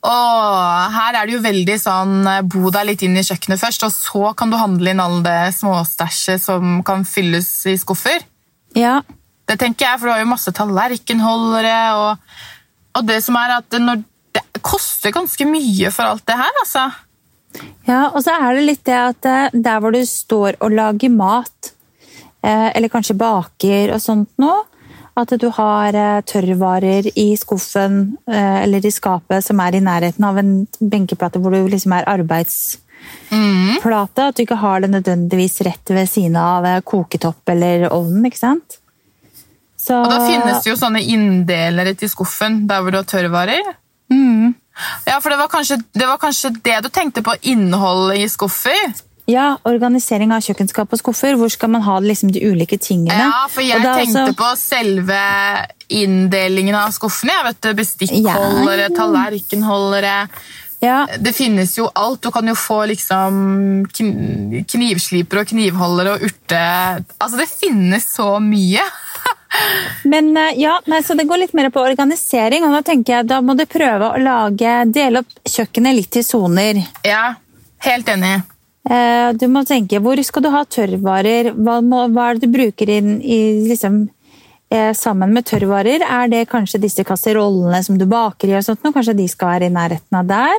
[0.00, 3.92] Åh, her er det jo veldig sånn Bo deg litt inn i kjøkkenet først, og
[3.92, 8.24] så kan du handle inn all det småstæsjet som kan fylles i skuffer.
[8.76, 9.02] Ja,
[9.50, 12.40] Det tenker jeg, for du har jo masse tallerkenholdere, og,
[12.96, 14.04] og det som er at når,
[14.52, 16.82] det koster ganske mye for alt det her, altså.
[17.88, 21.10] Ja, og så er det litt det at eh, der hvor du står og lager
[21.12, 21.72] mat,
[22.42, 24.60] eh, eller kanskje baker og sånt noe,
[25.20, 30.38] at du har eh, tørrvarer i skuffen eller i skapet som er i nærheten av
[30.40, 36.08] en benkeplate hvor du liksom er arbeidsplate, at du ikke har det nødvendigvis rett ved
[36.08, 38.80] siden av koketopp eller ovnen, ikke sant?
[39.80, 43.70] Så, Og da finnes det jo sånne inndelere til skuffen der hvor du har tørrvarer.
[44.10, 44.54] Mm.
[45.06, 48.92] Ja, for det var, kanskje, det var kanskje det du tenkte på innholdet i skuffer?
[49.30, 51.36] Ja, organisering av kjøkkenskap og skuffer.
[51.38, 53.14] Hvor skal man ha liksom de ulike tingene?
[53.28, 55.20] Ja, for jeg tenkte også- på selve
[55.90, 57.36] inndelingen av skuffene.
[57.36, 58.96] Jeg vet Bestikkholdere, Ja.
[58.96, 60.28] tallerkenholdere.
[60.82, 62.22] Ja, Det finnes jo alt.
[62.22, 67.04] Du kan jo få liksom kn- knivslipere og knivholdere og urte...
[67.20, 68.80] Altså, det finnes så mye.
[70.04, 73.28] Men eh, ja, nei, så det går litt mer på organisering, og da tenker jeg
[73.30, 76.80] da må du prøve å lage, dele opp kjøkkenet litt i soner.
[77.06, 77.34] Ja,
[77.84, 78.38] helt enig.
[78.90, 81.52] Eh, Du må tenke, hvor skal du ha tørrvarer?
[81.58, 83.98] Hva, må, hva er det du bruker inn i liksom
[84.72, 88.80] eh, Sammen med tørrvarer, er det kanskje disse kasserollene som du baker i og sånt,
[88.86, 90.56] og kanskje de skal være i nærheten av der?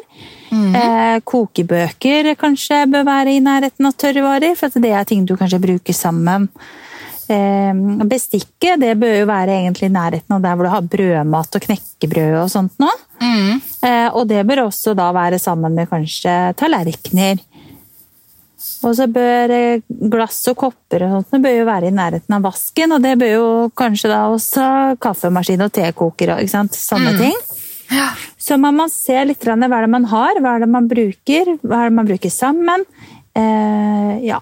[0.51, 5.63] Eh, kokebøker kanskje bør være i nærheten av tørrvarer, for det er ting du kanskje
[5.63, 6.49] bruker sammen.
[7.31, 11.57] Eh, Bestikket det bør jo være egentlig i nærheten av der hvor du har brødmat
[11.57, 12.97] og knekkebrød og sånt noe.
[13.21, 13.61] Mm.
[13.87, 17.39] Eh, Og det bør også da være sammen med kanskje tallerkener.
[18.85, 22.37] Og så bør eh, glass og kopper og sånt det bør jo være i nærheten
[22.37, 24.67] av vasken, og det bør jo kanskje da også
[25.01, 27.37] kaffemaskin og tekoker og ikke sånne ting.
[27.91, 28.11] Ja.
[28.39, 31.55] Så man må se litt hva er det man har, hva er det man bruker,
[31.61, 32.85] hva er det man bruker sammen.
[33.37, 34.39] Eh, ja.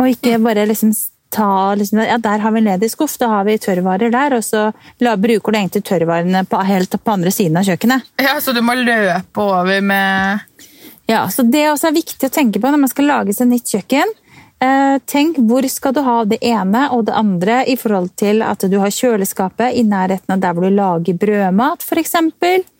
[0.00, 0.94] Og ikke bare liksom
[1.32, 4.44] ta liksom, Ja, der har vi en ledig skuff, da har vi tørrvarer der, og
[4.44, 4.68] så
[5.02, 8.12] la, bruker du egentlig tørrvarene på, helt på andre siden av kjøkkenet.
[8.22, 10.40] ja, så du må løpe over med
[11.10, 13.72] Ja, så Det også er viktig å tenke på når man skal lage seg nytt
[13.72, 14.12] kjøkken.
[14.62, 18.62] Eh, tenk hvor skal du ha det ene og det andre i forhold til at
[18.70, 22.14] du har kjøleskapet i nærheten av der hvor du lager brødmat, f.eks.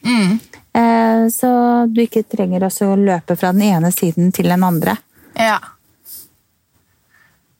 [0.06, 0.40] mm.
[0.72, 1.50] Eh, så
[1.90, 4.94] du ikke trenger også å løpe fra den ene siden til den andre.
[5.34, 5.58] Ja.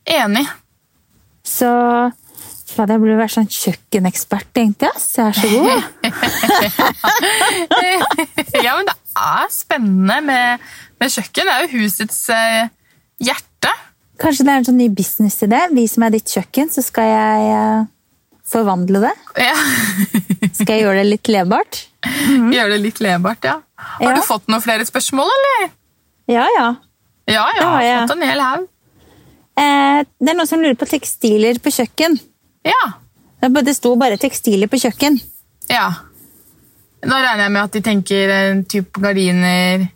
[0.07, 0.46] Enig.
[1.44, 1.68] Så
[2.72, 4.96] Fader, jeg burde vært sånn kjøkkenekspert, tenkte jeg.
[5.02, 5.83] Så Jeg er så god.
[8.64, 10.62] ja, men det er spennende med,
[11.02, 11.48] med kjøkken.
[11.48, 12.70] Det er jo husets eh,
[13.22, 13.72] hjerte.
[14.22, 15.61] Kanskje det er en sånn ny businessidé.
[15.74, 17.85] Vi som er ditt kjøkken, så skal jeg eh,
[18.52, 19.12] forvandle det.
[19.48, 19.57] Ja.
[20.52, 21.78] Skal jeg gjøre det litt levbart?
[22.52, 23.55] Gjøre det litt levbart, ja.
[23.83, 24.11] Har Ja.
[24.18, 25.70] du fått noen flere spørsmål, eller?
[26.28, 26.66] Ja, ja.
[27.31, 27.61] Ja, ja.
[27.61, 28.00] Det har jeg.
[28.02, 28.66] Fått en hel haug.
[29.58, 32.16] Eh, det er noen som lurer på tekstiler på kjøkken.
[32.66, 32.82] Ja.
[33.42, 35.20] Det sto bare tekstiler på kjøkken.
[35.72, 35.90] ja.
[37.02, 39.88] Da regner jeg med at de tenker en type gardiner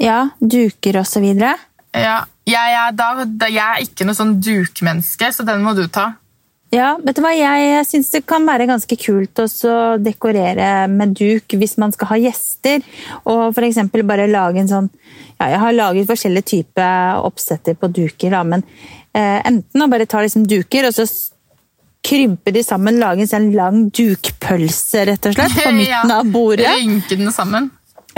[0.00, 1.50] Ja, duker og så videre.
[1.92, 2.22] Ja.
[2.48, 6.14] Jeg er, da, jeg er ikke noe sånn dukmenneske, så den må du ta.
[6.74, 7.30] Ja, vet du hva?
[7.36, 9.46] Jeg syns det kan være ganske kult å
[10.02, 12.82] dekorere med duk hvis man skal ha gjester.
[13.30, 13.78] Og f.eks.
[14.02, 14.90] bare lage en sånn
[15.44, 18.64] Ja, jeg har laget forskjellige typer oppsetter på duker, da, men
[19.12, 21.04] eh, enten å bare ta liksom duker og så
[22.04, 26.18] krympe de sammen, lage en sånn lang dukpølse, rett og slett, på midten Ja.
[26.20, 26.68] av bordet.
[26.80, 27.70] Rynke den sammen.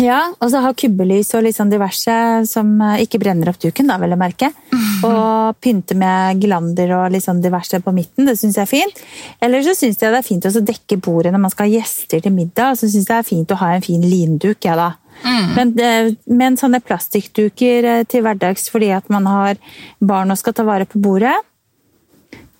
[0.02, 2.12] Ja, og så ha kubbelys og litt sånn diverse
[2.50, 4.50] som eh, ikke brenner opp duken, da, vel å merke.
[5.06, 8.24] Og pynte med glander og litt sånn diverse på midten.
[8.24, 9.00] Det syns jeg er fint.
[9.44, 12.22] Eller så syns jeg det er fint å dekke bordet når man skal ha gjester
[12.24, 12.78] til middag.
[12.80, 14.86] Så syns jeg det er fint å ha en fin linduk, jeg, da.
[15.24, 19.56] Men, eh, men sånne plastikkduker eh, til hverdags fordi at man har
[20.00, 21.34] barn og skal ta vare på bordet,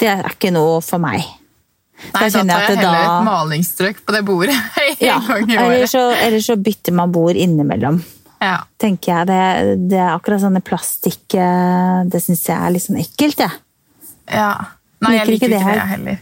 [0.01, 1.23] det er ikke noe for meg.
[2.13, 5.19] Nei, Da da tar jeg jeg heller da- et malingsstrøk på det bordet en Ja,
[5.25, 8.03] gang i eller så, eller så bytter man bord innimellom.
[8.41, 8.59] Ja.
[8.79, 9.27] tenker jeg.
[9.31, 13.55] Det, det er akkurat sånne plastikk eh, Det syns jeg er litt sånn ekkelt, jeg.
[14.29, 14.51] ja.
[15.01, 16.19] Nei, jeg Liker ikke det ikke det heller.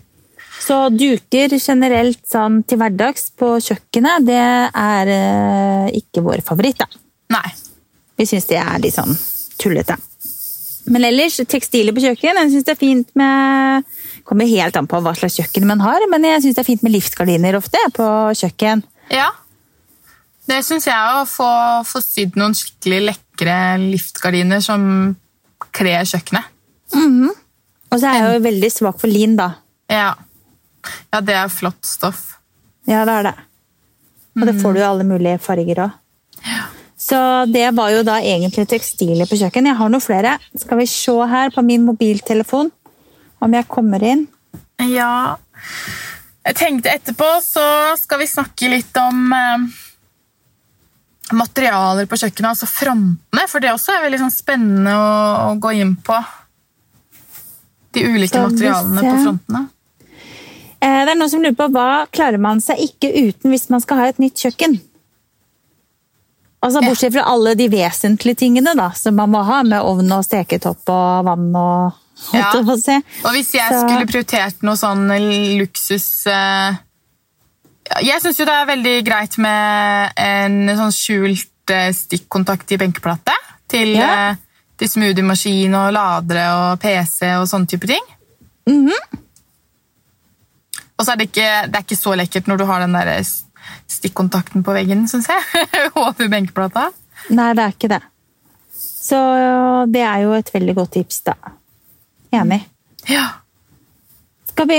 [0.65, 6.89] Så duker generelt sånn til hverdags på kjøkkenet, det er eh, ikke vår favoritt, da.
[7.35, 7.49] Nei.
[8.17, 9.13] Vi syns det er litt sånn
[9.61, 9.99] tullete.
[10.93, 13.87] Men ellers, tekstiler på kjøkken, jeg syns det er fint med
[14.25, 16.85] Kommer helt an på hva slags kjøkken man har, men jeg syns det er fint
[16.85, 18.07] med liftgardiner ofte på
[18.41, 18.81] kjøkken.
[19.13, 19.27] Ja.
[20.49, 21.49] Det syns jeg å få,
[21.85, 24.87] få sydd noen skikkelig lekre liftgardiner som
[25.77, 26.49] kler kjøkkenet.
[27.93, 29.51] Og så er jeg jo veldig svak for lin, da.
[29.93, 30.15] Ja.
[31.13, 32.23] Ja, det er flott stoff.
[32.89, 33.35] Ja, det er det.
[34.35, 36.01] Og det får du i alle mulige farger òg.
[37.05, 37.19] Så
[37.51, 39.69] det var jo da egentlig tekstiler på kjøkken.
[39.69, 40.37] Jeg har noen flere.
[40.57, 42.71] Skal vi se her på min mobiltelefon
[43.45, 44.27] om jeg kommer inn.
[44.81, 45.37] Ja
[46.45, 47.65] Jeg tenkte etterpå så
[48.01, 49.67] skal vi snakke litt om eh,
[51.33, 55.15] materialer på kjøkkenet, altså frontene, for det også er veldig sånn spennende å,
[55.49, 56.19] å gå inn på.
[57.97, 59.63] De ulike materialene på frontene.
[60.85, 63.81] Eh, Det er noen som lurer på hva klarer man seg ikke uten hvis man
[63.85, 64.77] skal ha et nytt kjøkken?
[66.65, 70.23] Altså Bortsett fra alle de vesentlige tingene da, som man må ha, med ovn og
[70.25, 72.01] steketopp og vann og
[72.33, 72.53] Ja.
[72.55, 75.09] Og hvis jeg Så- skulle prioritert noe sånn
[75.59, 76.77] luksus eh,
[78.03, 83.33] Jeg syns jo det er veldig greit med en sånn skjult eh, stikkontakt i benkeplate
[83.69, 84.31] til, Ja.
[84.31, 84.37] eh,
[84.79, 88.03] til smoothiemaskin og ladere og PC og sånne type ting.
[88.69, 88.93] Mhm.
[90.99, 93.11] Og så er det ikke, det er ikke så lekkert når du har den der
[93.91, 95.69] stikkontakten på veggen, syns jeg.
[95.99, 96.89] Over benkeplata.
[97.35, 98.03] Nei, det er ikke det.
[98.75, 99.19] Så
[99.93, 101.35] det er jo et veldig godt tips, da.
[102.35, 102.63] Enig.
[103.11, 103.27] Ja.
[104.55, 104.79] Skal vi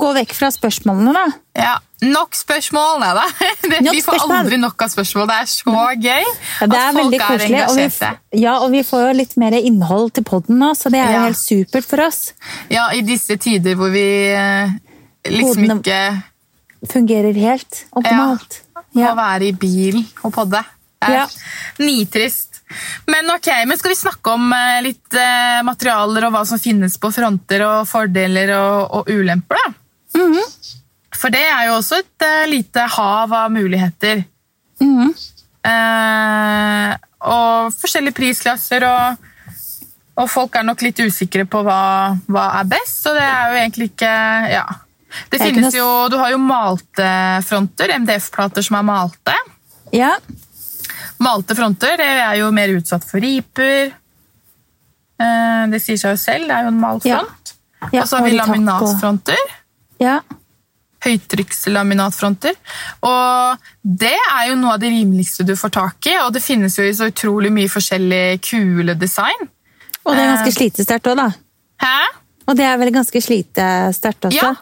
[0.00, 1.28] gå vekk fra spørsmålene, da?
[1.66, 1.76] ja.
[2.00, 3.22] Nok spørsmål, nei da.
[3.60, 4.36] Det, Nok vi får spørsmål.
[4.38, 5.26] aldri nok av spørsmål.
[5.28, 7.58] Det er så gøy Ja, det er veldig koselig.
[7.66, 11.02] Og vi, ja, og vi får jo litt mer innhold til podden nå, så det
[11.02, 11.26] er jo Ja.
[11.26, 12.20] helt supert for oss.
[12.72, 14.72] Ja, i disse tider hvor vi eh,
[15.28, 16.22] liksom Hodene- ikke
[16.90, 18.62] Fungerer helt optimalt.
[18.96, 19.12] Ja.
[19.14, 20.62] være i bilen og podde.
[21.00, 21.26] Det er Ja.
[21.78, 22.62] nitrist.
[23.06, 26.96] Men ok, men skal vi snakke om eh, litt eh, materialer og hva som finnes
[26.98, 29.74] på fronter og fordeler og, og ulemper, da?
[30.18, 30.40] Mhm.
[31.20, 34.24] For det er jo også et eh, lite hav av muligheter.
[34.80, 35.12] Mhm.
[35.68, 39.18] Eh, og forskjellige prisklasser, og,
[40.16, 41.80] og folk er nok litt usikre på hva,
[42.30, 44.14] hva er best, så det er jo egentlig ikke
[44.54, 44.64] Ja.
[45.30, 47.08] Det finnes jo Du har jo malte
[47.46, 49.34] fronter, MDF-plater som er malte.
[49.92, 50.16] ja.
[51.20, 53.92] Malte fronter det er jo mer utsatt for riper.
[55.20, 57.18] Eh, Det sier seg jo selv, det er jo en malt Ja.
[57.20, 57.52] front.
[57.92, 59.36] Ja, og så har vi laminatfronter.
[60.00, 60.20] ja.
[61.04, 62.54] Høytrykkslaminatfronter.
[63.02, 66.76] Og det er jo noe av det rimeligste du får tak i, og det finnes
[66.76, 69.48] jo i så utrolig mye forskjellig kule design.
[70.04, 70.58] Og det er ganske Eh.
[70.58, 71.28] slitesterkt òg, da.
[71.80, 72.04] Hæ?
[72.48, 74.36] Og det er vel ganske slitesterkt også.
[74.42, 74.54] Ja, ja,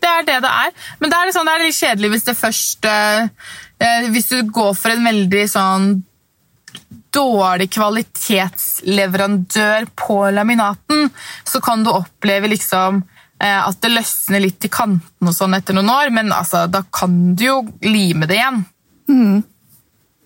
[0.00, 0.70] det er det det er.
[1.00, 3.20] Men det er, liksom, det er litt kjedelig hvis det først eh,
[3.78, 5.86] eh, Hvis du går for en veldig sånn
[7.10, 11.10] dårlig kvalitetsleverandør på laminaten,
[11.42, 13.02] så kan du oppleve liksom
[13.42, 16.82] eh, at det løsner litt i kanten og sånn etter noen år, men altså, da
[16.86, 18.62] kan du jo lime det igjen.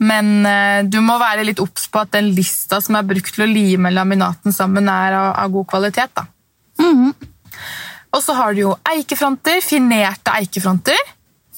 [0.04, 3.46] Men eh, du må være litt obs på at den lista som er brukt til
[3.46, 6.10] å lime laminaten sammen, er av, av god kvalitet.
[6.18, 6.26] da.
[8.14, 10.98] Og så har du jo eikefronter, finerte eikefronter.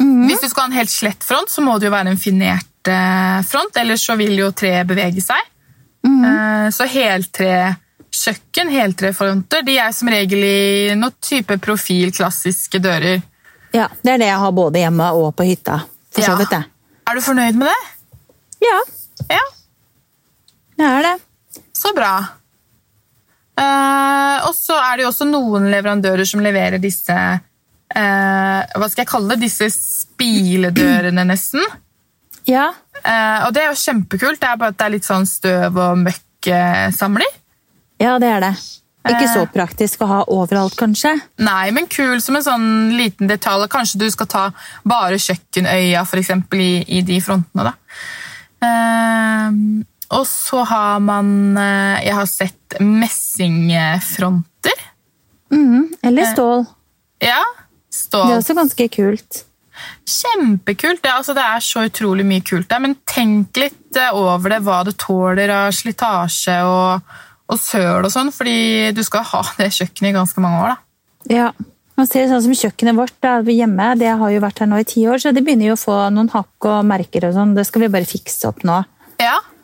[0.01, 2.89] Hvis du skal ha en helt slett front, så må det jo være en finert
[2.93, 5.41] eh, front, ellers så vil jo treet bevege seg.
[6.07, 13.21] Eh, så heltrekjøkken, heltrefronter, de er som regel i noen type profil, klassiske dører.
[13.75, 15.81] Ja, Det er det jeg har både hjemme og på hytta.
[16.15, 16.63] For så vidt det.
[17.07, 17.81] Er du fornøyd med det?
[18.65, 18.79] Ja,
[19.31, 19.43] Ja,
[20.77, 21.15] det er det.
[21.77, 22.13] så bra.
[23.57, 29.03] Eh, og så er det jo også noen leverandører som leverer disse eh, Hva skal
[29.05, 29.47] jeg kalle det?
[29.47, 31.65] Disse spiledørene, nesten.
[32.47, 32.73] Ja,
[33.05, 34.41] Eh, og det er jo kjempekult.
[34.41, 37.37] Det er bare at det er litt sånn støv og møkk-samler.
[38.03, 38.55] ja det er det.
[39.07, 41.13] Ikke så praktisk å ha overalt, kanskje.
[41.39, 42.67] Nei, men kul som en sånn
[42.97, 43.69] liten detalj.
[43.71, 44.45] Kanskje du skal ta
[44.83, 47.69] bare kjøkkenøya for eksempel, i, i de frontene.
[47.69, 47.75] da.
[48.67, 49.61] Eh,
[50.15, 54.79] og så har man eh, Jeg har sett messingfronter.
[55.53, 56.65] Mm, Eller stål.
[57.23, 57.43] Ja.
[57.93, 58.29] stål.
[58.29, 59.43] Det er også ganske kult.
[60.07, 61.05] Kjempekult.
[61.05, 62.83] Ja, altså, det er så utrolig mye kult der.
[62.83, 67.17] Men tenk litt eh, over det, hva det tåler av slitasje og,
[67.51, 70.77] og søl og sånn, fordi du skal ha det kjøkkenet i ganske mange år.
[70.77, 71.41] da.
[71.41, 71.49] Ja.
[71.97, 74.85] Man ser sånn som Kjøkkenet vårt da, hjemme det har jo vært her nå i
[74.85, 77.25] ti år, så det begynner jo å få noen hakk og merker.
[77.25, 77.55] og sånn.
[77.57, 78.83] Det skal vi bare fikse opp nå.
[79.17, 79.56] Ja, Eh,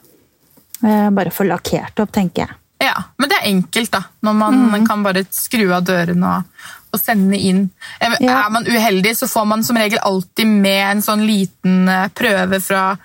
[0.82, 2.56] Bare få lakkert opp, tenker jeg.
[2.82, 4.00] Ja, men det er enkelt, da.
[4.26, 7.68] Når man kan bare skru av dørene og, og sende inn.
[8.02, 8.40] Er Ja.
[8.46, 12.58] er man uheldig, så får man som regel alltid med en sånn liten eh, prøve
[12.60, 12.96] fra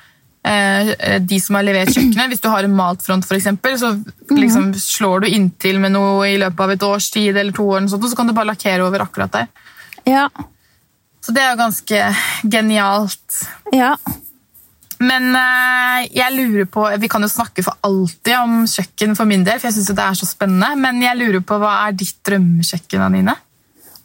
[0.44, 2.32] eh, de som har levert kjøkkenet.
[2.34, 3.94] Hvis du har en malt front, for eksempel, så
[4.34, 7.86] liksom slår du inntil med noe i løpet av et års tid, eller to år,
[7.88, 9.48] sånt, og så kan du bare lakkere over akkurat der.
[10.10, 10.26] Ja.
[11.22, 12.02] Så det er jo ganske
[12.50, 13.44] genialt.
[13.78, 13.94] ja.
[15.03, 19.45] Men eh, jeg lurer på Vi kan jo snakke for alltid om kjøkken for min
[19.45, 20.73] del, for jeg synes det er så spennende.
[20.81, 23.38] Men jeg lurer på hva er ditt drømmekjøkken, Anine?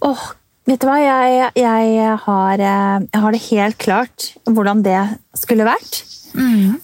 [0.05, 0.25] Åh,
[0.69, 0.99] vet du hva?
[1.01, 5.01] Jeg, jeg, har, eh, jeg har det helt klart hvordan det
[5.39, 6.03] skulle vært.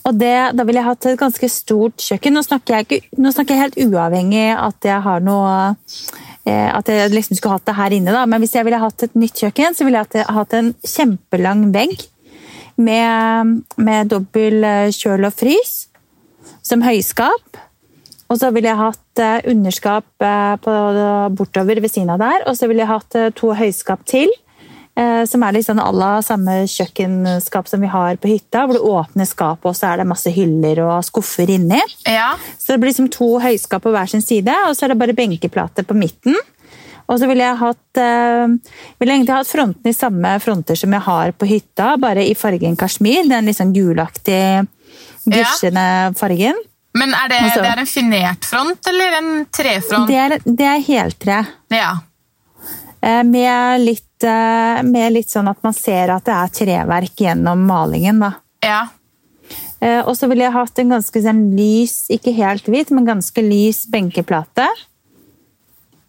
[0.04, 2.36] Og det, da ville jeg hatt et ganske stort kjøkken.
[2.36, 5.54] Nå snakker jeg, ikke, nå snakker jeg helt uavhengig at jeg har noe
[6.44, 8.26] eh, At jeg liksom skulle hatt det her inne, da.
[8.28, 11.68] Men hvis jeg ville hatt et nytt kjøkken, så ville jeg hatt, hatt en kjempelang
[11.74, 12.08] vegg
[12.78, 15.76] med, med dobbel eh, kjøl og frys
[16.64, 17.58] som høyskap.
[18.28, 20.74] Og så ville jeg hatt eh, underskap eh, på,
[21.38, 22.44] bortover ved siden av der.
[22.50, 24.28] Og så ville jeg hatt to høyskap til.
[24.98, 28.66] eh, Som er litt sånn à la samme kjøkkenskap som vi har på hytta.
[28.68, 31.80] Hvor du åpner skapet, og så er det masse hyller og skuffer inni.
[32.04, 35.00] Ja, Så det blir liksom to høyskap på hver sin side, og så er det
[35.00, 36.36] bare benkeplate på midten.
[37.08, 38.50] Og så ville jeg hatt eh,
[39.00, 42.76] ville egentlig hatt frontene i samme fronter som jeg har på hytta, bare i fargen
[42.76, 43.28] kasjmir.
[43.30, 44.66] Den litt sånn gulaktig,
[45.24, 45.86] gusjende
[46.18, 46.58] fargen.
[46.98, 50.08] Men er det, det er en finert front eller en trefront?
[50.08, 51.38] Det er, det er heltre.
[51.72, 51.90] Ja.
[53.00, 57.64] Eh, Med litt, eh, med litt sånn at man ser at det er treverk gjennom
[57.68, 58.20] malingen.
[58.24, 58.32] Da.
[58.66, 58.84] ja.
[59.78, 63.84] Og så ville jeg hatt en ganske sånn lys, ikke helt hvit, men ganske lys
[63.86, 64.64] benkeplate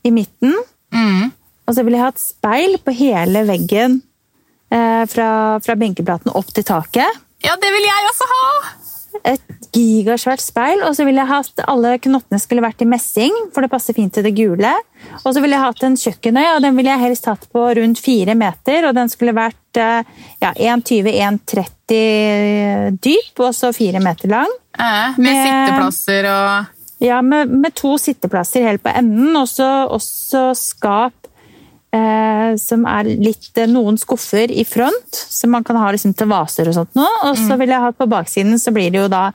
[0.01, 0.55] i midten.
[0.95, 1.25] Mm.
[1.69, 3.99] Og så ville jeg ha et speil på hele veggen
[4.73, 5.29] eh, fra,
[5.61, 7.19] fra benkeplaten opp til taket.
[7.45, 8.45] Ja, det vil jeg også ha!
[9.25, 9.41] Et
[9.73, 13.71] gigasvært speil, og så ville jeg hatt alle knottene skulle vært i messing, for det
[13.71, 14.69] passer fint til det gule.
[15.23, 17.99] Og så ville jeg hatt en kjøkkenøy, og den ville jeg helst hatt på rundt
[18.01, 18.85] fire meter.
[18.89, 20.01] Og den skulle vært eh,
[20.43, 24.51] ja, 1,20-1,30 dyp, og så fire meter lang.
[24.79, 26.65] Eh, med Med- sitteplasser og
[26.99, 31.29] Ja, med, med to sitteplasser helt på enden, og så også skap
[31.95, 36.29] eh, som er litt eh, Noen skuffer i front, som man kan ha liksom til
[36.31, 37.07] vaser og sånt nå.
[37.29, 39.29] Og så vil jeg ha på baksiden, så blir det jo da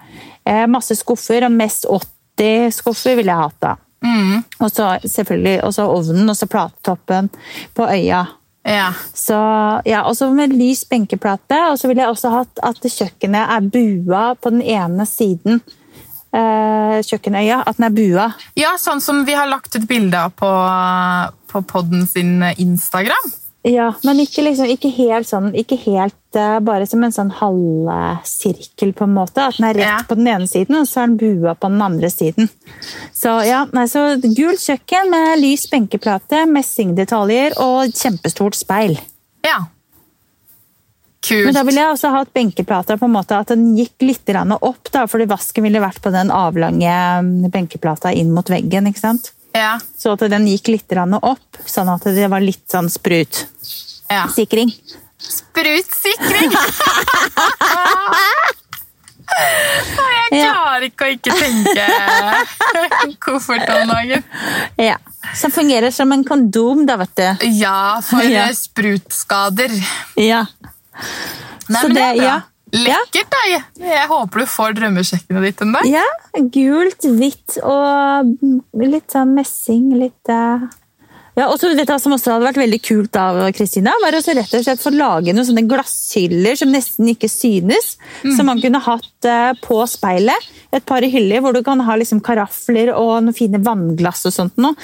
[0.44, 3.74] eh, masse skuffer, og mest 80 skuffer ville jeg hatt da.
[4.04, 7.30] mm, Og så selvfølgelig også ovnen, og så platetoppen
[7.74, 8.26] på øya.
[8.64, 8.90] Ja.
[9.12, 9.36] Så,
[9.84, 13.66] ja, og så med lys benkeplate, og så ville jeg også hatt at kjøkkenet er
[13.72, 15.60] bua på den ene siden.
[16.34, 18.24] Eh, kjøkkenøya, at den er bua.
[18.58, 20.50] ja, sånn som vi har lagt ut bilde av på,
[21.52, 23.32] på podden sin Instagram.
[23.64, 28.90] Ja, men ikke, liksom, ikke helt sånn, ikke helt uh, bare som en sånn halvsirkel
[28.98, 29.46] på en måte.
[29.46, 30.00] At den er rett Ja.
[30.08, 32.50] på den ene siden, og så er den bua på den andre siden.
[33.14, 38.98] Så ja, nei, så gult kjøkken med lys benkeplate, messingdetaljer og kjempestort speil.
[39.46, 39.62] Ja.
[41.24, 41.44] Kult.
[41.46, 44.28] Men da ville jeg også hatt benkeplata på en måte at den gikk litt
[44.60, 46.92] opp, da, fordi vasken ville vært på den avlange
[47.24, 48.86] mm, benkeplata inn mot veggen.
[48.90, 49.32] ikke sant?
[49.54, 49.78] Ja.
[49.96, 54.68] Så at den gikk litt opp, sånn at det var litt sånn sprutsikring.
[54.68, 55.00] ja.
[55.24, 56.52] Sprutsikring!
[59.34, 60.50] Jeg Ja.
[60.52, 61.86] klarer ikke å ikke tenke
[63.24, 64.24] koffert om dagen.
[64.80, 64.96] Ja.
[65.38, 67.46] Som fungerer som en kondom, da, vet du.
[67.56, 68.48] Ja, for Ja.
[68.52, 69.72] sprutskader.
[70.20, 70.44] Ja.
[71.68, 72.26] Nei, Så men det er det- bra.
[72.26, 72.40] ja.
[72.74, 73.42] Lekkert, da.
[73.48, 75.84] Jeg- Jeg håper du får drømmekjøkkenet ditt en dag.
[75.86, 76.04] ja.
[76.50, 78.36] Gult, hvitt og
[78.74, 79.92] litt sånn messing.
[79.96, 80.58] Litt eh,
[81.36, 84.34] Ja, og så vet du som også hadde vært veldig kult av Kristina, var også
[84.36, 87.96] rett og slett få lage noen sånne glasshyller som nesten ikke synes,
[88.36, 90.46] som man kunne hatt eh, på speilet.
[90.72, 94.56] Et par hyller hvor du kan ha liksom karafler og noen fine vannglass og sånt
[94.58, 94.74] noe,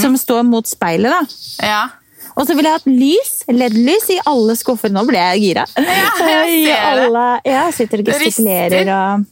[0.00, 1.10] som står mot speilet.
[1.12, 1.66] da.
[1.66, 1.88] Ja.
[2.36, 4.92] Og så vil jeg ha et lys, LED-lys i alle skuffer.
[4.92, 5.66] Nå ble jeg gira.
[5.76, 7.26] Ja, jeg ser det.
[7.50, 9.28] jeg sitter og gestikulerer og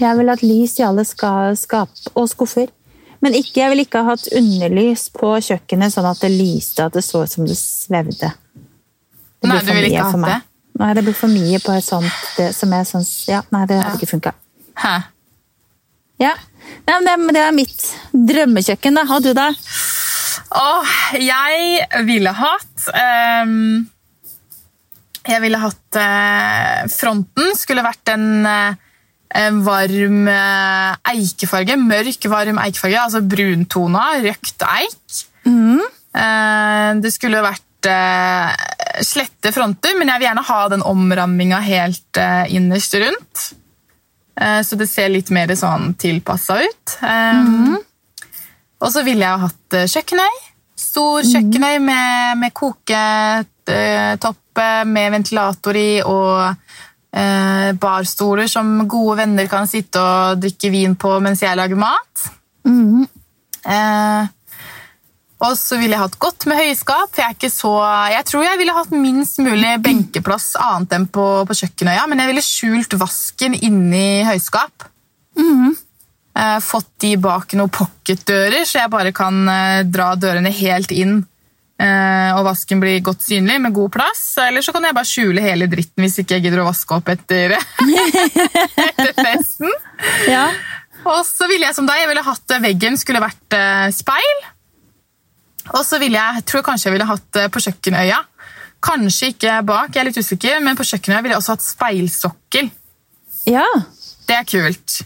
[0.00, 2.68] Jeg ha et lys i alle ska, skap og skuffer.
[3.20, 6.94] Men ikke, jeg ville ikke ha hatt underlys på kjøkkenet, sånn at det lyste at
[6.96, 8.30] det så ut som det svevde.
[9.40, 10.38] Det Nei, du ville ikke hatt det?
[10.80, 13.80] Nei, det blir for mye på et sånt det, som jeg syns Ja, nei, det
[13.82, 14.32] hadde ikke funka.
[16.20, 16.32] Ja.
[16.88, 17.84] Nei, men det, det er mitt
[18.30, 19.04] drømmekjøkken, da.
[19.08, 19.50] Har du, da?
[20.50, 22.86] Åh, jeg ville hatt
[23.44, 23.86] um,
[25.28, 31.76] Jeg ville hatt uh, Fronten skulle vært en, uh, varm uh, eikefarge.
[31.78, 33.02] Mørk, varm eikefarge.
[33.04, 35.20] Altså bruntona, røkt eik.
[36.10, 37.86] Eh, det skulle vært
[39.06, 42.18] slette fronter, men jeg vil gjerne ha den omramminga helt
[42.52, 43.44] innerst rundt.
[44.66, 46.96] Så det ser litt mer sånn tilpassa ut.
[47.00, 47.78] Um,
[48.80, 50.38] Og så ville jeg hatt eh, kjøkkenøy.
[50.80, 54.38] Stor kjøkkenøy med, med koketopp
[54.88, 56.54] med ventilator i og
[57.12, 62.26] eh, barstoler som gode venner kan sitte og drikke vin på mens jeg lager mat.
[63.60, 64.28] Eh,
[65.40, 67.08] og så ville jeg hatt godt med høyskap.
[67.12, 67.72] for Jeg, er ikke så,
[68.12, 72.32] jeg tror jeg ville hatt minst mulig benkeplass annet enn på, på kjøkkenøya, men jeg
[72.32, 74.88] ville skjult vasken inni høyskap.
[75.40, 75.79] Eh,
[76.64, 81.18] fått de bak noen pocketdører, så jeg bare kan eh, dra dørene helt inn.
[81.80, 84.22] eh, og vasken blir godt synlig med god plass.
[84.44, 87.08] Eller så kan jeg bare skjule hele dritten hvis ikke jeg gidder å vaske opp
[87.12, 87.56] etter,
[88.88, 89.72] etter festen.
[90.30, 90.46] Ja.
[91.00, 94.42] Og så ville jeg som deg, jeg ville hatt eh, veggen skulle vært eh, speil.
[95.70, 98.18] Og så ville jeg, jeg tror kanskje jeg ville hatt eh, på kjøkkenøya.
[98.84, 102.70] Kanskje ikke bak, jeg er litt usikker, men på kjøkkenøya ville jeg også hatt speilsokkel.
[103.48, 103.64] ja.
[104.28, 105.00] Det er kult.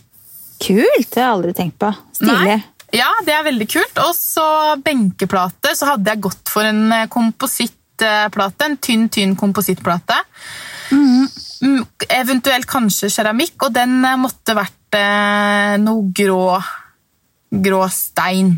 [0.65, 1.11] Kult!
[1.11, 1.91] Det har jeg aldri tenkt på.
[2.17, 2.57] Stilig.
[2.57, 2.63] Nei.
[2.95, 3.99] Ja, det er veldig kult.
[4.05, 4.45] Og så
[4.85, 8.69] benkeplate, så hadde jeg gått for en eh, komposittplate.
[8.69, 10.19] En tynn, tynn komposittplate.
[10.95, 11.27] Mm,
[12.13, 16.61] Eventuelt kanskje keramikk, og den eh, måtte vært eh, noe grå,
[17.67, 18.55] grå stein.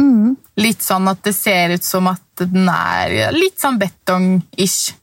[0.00, 0.34] Mm.
[0.60, 4.96] Litt sånn at det ser ut som at den er litt sånn betong-ish.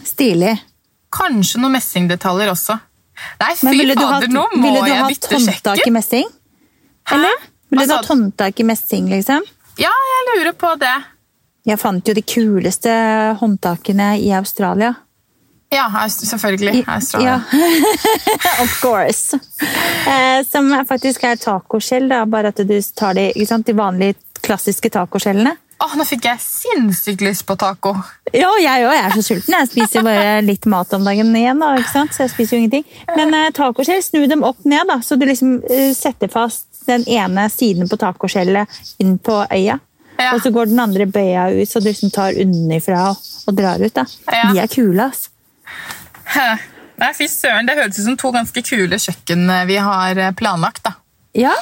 [0.00, 0.56] Stilig.
[1.12, 2.78] Kanskje noen messingdetaljer også.
[3.40, 6.28] Nei, fy Men ville du fader, nå må ville du hatt håndtak i messing?
[7.12, 7.46] Eller?
[7.70, 9.46] Ville du hatt håndtak i messing, liksom?
[9.80, 10.96] Ja, jeg lurer på det.
[11.68, 12.92] Jeg fant jo de kuleste
[13.40, 14.94] håndtakene i Australia.
[15.70, 16.84] Ja, selvfølgelig.
[16.88, 17.42] Australia.
[17.52, 18.62] Ja.
[18.64, 19.38] of course.
[20.08, 25.54] Eh, som faktisk er tacoskjell, da, bare at du tar de, de vanlige klassiske tacoskjellene.
[25.80, 27.94] Åh, nå fikk jeg sinnssykt lyst på taco.
[28.36, 28.92] Ja, jeg òg.
[28.92, 29.54] Jeg er så sulten.
[29.56, 31.62] Jeg spiser bare litt mat om dagen igjen.
[31.62, 32.12] Da, ikke sant?
[32.12, 32.84] Så jeg spiser jo ingenting.
[33.16, 37.06] Men eh, tacoskjell, snu dem opp ned, da, så du liksom eh, setter fast den
[37.08, 39.78] ene siden på tacoskjellet inn på øya.
[40.20, 40.34] Ja.
[40.34, 43.80] Og så går den andre bøya ut, så du liksom tar unnafra og, og drar
[43.80, 43.94] ut.
[43.96, 44.04] da.
[44.28, 44.50] Ja.
[44.52, 45.30] De er kule, ass.
[47.00, 50.32] Nei, fy søren, Det høres ut som to ganske kule kjøkken eh, vi har eh,
[50.36, 50.84] planlagt.
[50.84, 50.98] da.
[51.40, 51.56] Ja,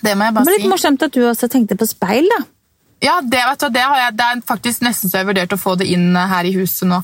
[0.00, 0.48] Det må jeg bare si.
[0.48, 0.72] Det var litt si.
[0.72, 2.44] morsomt at du også tenkte på speil, da.
[3.04, 5.56] Ja, det, vet du, det, har jeg, det er faktisk nesten så jeg har vurdert
[5.56, 7.02] å få det inn eh, her i huset nå.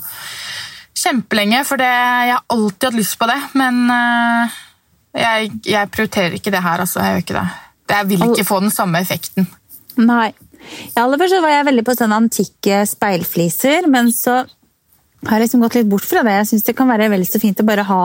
[1.02, 3.38] Kjempelenge, for det, jeg har alltid hatt lyst på det.
[3.58, 4.56] Men uh,
[5.16, 7.00] jeg, jeg prioriterer ikke det her, altså.
[7.00, 7.44] Jeg gjør ikke det.
[7.88, 7.96] det.
[7.96, 9.48] Jeg vil ikke få den samme effekten.
[9.98, 10.30] Nei.
[10.92, 14.42] I aller først var jeg veldig på sånne antikke speilfliser, men så
[15.28, 16.34] har liksom gått litt bort fra det.
[16.40, 18.00] Jeg syns det kan være vel så fint å bare ha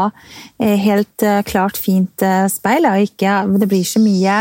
[0.62, 2.86] eh, helt eh, klart fint eh, speil.
[2.90, 4.36] Og ikke, det blir så mye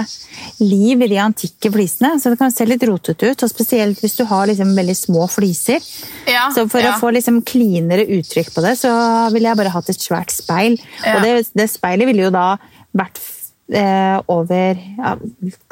[0.61, 3.47] liv i de antikke flisene, så det kan se litt rotete ut.
[3.47, 5.81] og Spesielt hvis du har liksom veldig små fliser.
[6.29, 6.93] Ja, Så for ja.
[6.93, 8.93] å få liksom klinere uttrykk på det, så
[9.33, 10.77] ville jeg bare hatt et svært speil.
[11.01, 11.16] Ja.
[11.16, 12.51] Og det, det speilet ville jo da
[12.97, 13.22] vært
[13.72, 15.16] eh, over ja,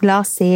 [0.05, 0.51] La oss si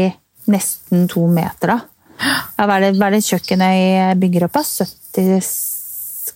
[0.49, 1.81] nesten to meter, da.
[2.19, 4.71] Ja, hva, er det, hva er det kjøkkenet bygger opp av?
[4.89, 5.68] 70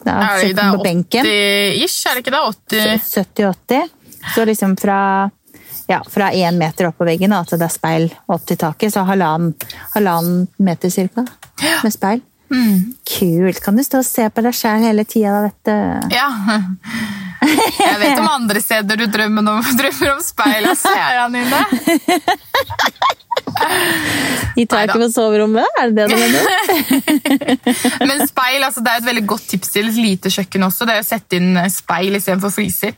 [0.09, 1.28] ja, Er det, det er benken?
[1.28, 2.42] 80-ish, er det ikke det?
[2.72, 3.14] 80?
[3.36, 3.94] 70-80.
[4.34, 4.98] Så liksom fra
[5.90, 8.94] ja, fra én meter opp på veggen og til det er speil opp til taket.
[8.94, 9.55] Så halvannen,
[9.96, 11.26] halvannen meter cirka
[11.82, 12.22] med speil.
[13.18, 13.61] Kult.
[13.64, 16.14] Kan du stå og se på deg sjæl hele tida, vet du.
[16.14, 16.28] Ja.
[17.42, 21.64] Jeg vet om andre steder du drømmer om, drømmer om speil og ser han inne.
[24.62, 26.43] I taket på soverommet, er det det du mener?
[28.09, 30.87] Men speil altså, det er et veldig godt tips til et lite kjøkken også.
[30.89, 32.95] Det er å sette inn speil istedenfor fliser.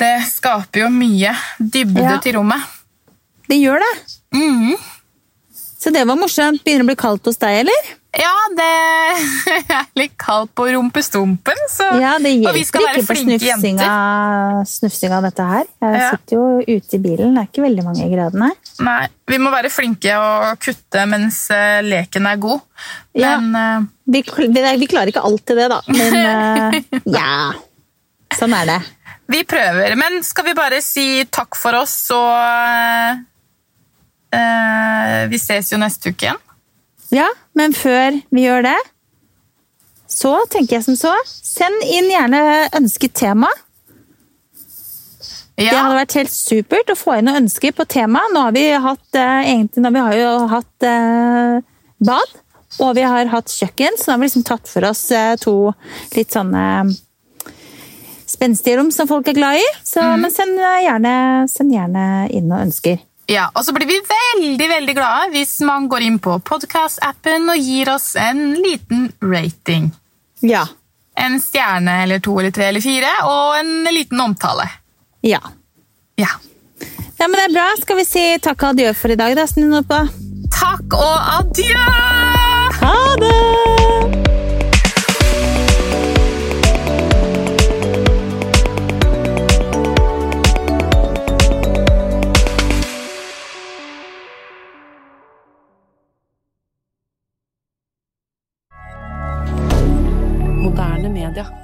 [0.00, 2.16] Det skaper jo mye dybde Ja.
[2.24, 2.62] til rommet.
[3.48, 3.92] Det gjør det.
[4.34, 4.74] Mm.
[5.54, 6.62] Så det var morsomt.
[6.64, 7.92] Begynner å bli kaldt hos deg, eller?
[8.14, 8.66] Ja, det
[9.74, 13.88] er litt kaldt på rumpestumpen, så Ja, det hjelper ikke på snufsinga,
[14.70, 15.64] snufsinga av dette her.
[15.82, 16.10] Jeg Ja.
[16.14, 18.50] sitter jo ute i bilen, det er ikke veldig mange gradene.
[18.86, 22.60] Nei, Vi må være flinke og kutte mens eh, leken er god.
[23.16, 23.68] Men ja.
[24.06, 25.80] Vi, vi, vi klarer ikke alltid det, da.
[25.88, 27.52] Men eh, ja.
[28.34, 28.80] Sånn er det.
[29.30, 29.94] vi prøver.
[29.96, 32.34] Men skal vi bare si takk for oss, og
[34.34, 36.40] uh, Vi ses jo neste uke igjen.
[37.14, 38.78] Ja, men før vi gjør det,
[40.10, 41.12] så tenker jeg som så.
[41.26, 42.40] Send inn gjerne
[42.74, 43.50] ønsket tema.
[45.54, 48.24] Det hadde vært helt supert å få inn noen ønsker på tema.
[48.34, 51.60] Nå har vi hatt eh, egentlig, vi har jo hatt eh,
[52.02, 52.34] bad,
[52.82, 55.54] og vi har hatt kjøkken, så nå har vi liksom tatt for oss eh, to
[56.16, 56.64] litt sånne
[58.26, 59.66] spenstige rom som folk er glad i.
[59.86, 61.14] Så, Men send eh, gjerne,
[61.50, 62.98] send gjerne inn noen ønsker.
[63.26, 63.48] Ja.
[63.54, 67.90] Og så blir vi veldig veldig glade hvis man går inn på podkast-appen og gir
[67.94, 69.90] oss en liten rating.
[70.44, 70.66] Ja.
[71.16, 74.66] En stjerne eller to eller tre eller fire, og en liten omtale.
[75.24, 75.40] Ja.
[76.20, 76.32] Ja.
[77.18, 77.68] ja, men det er bra.
[77.80, 79.46] Skal vi si takk og adjø for i dag, da?
[79.50, 80.02] Snu nå på.
[80.54, 81.86] Takk og adjø!
[82.80, 83.73] Ha det!
[101.14, 101.63] media.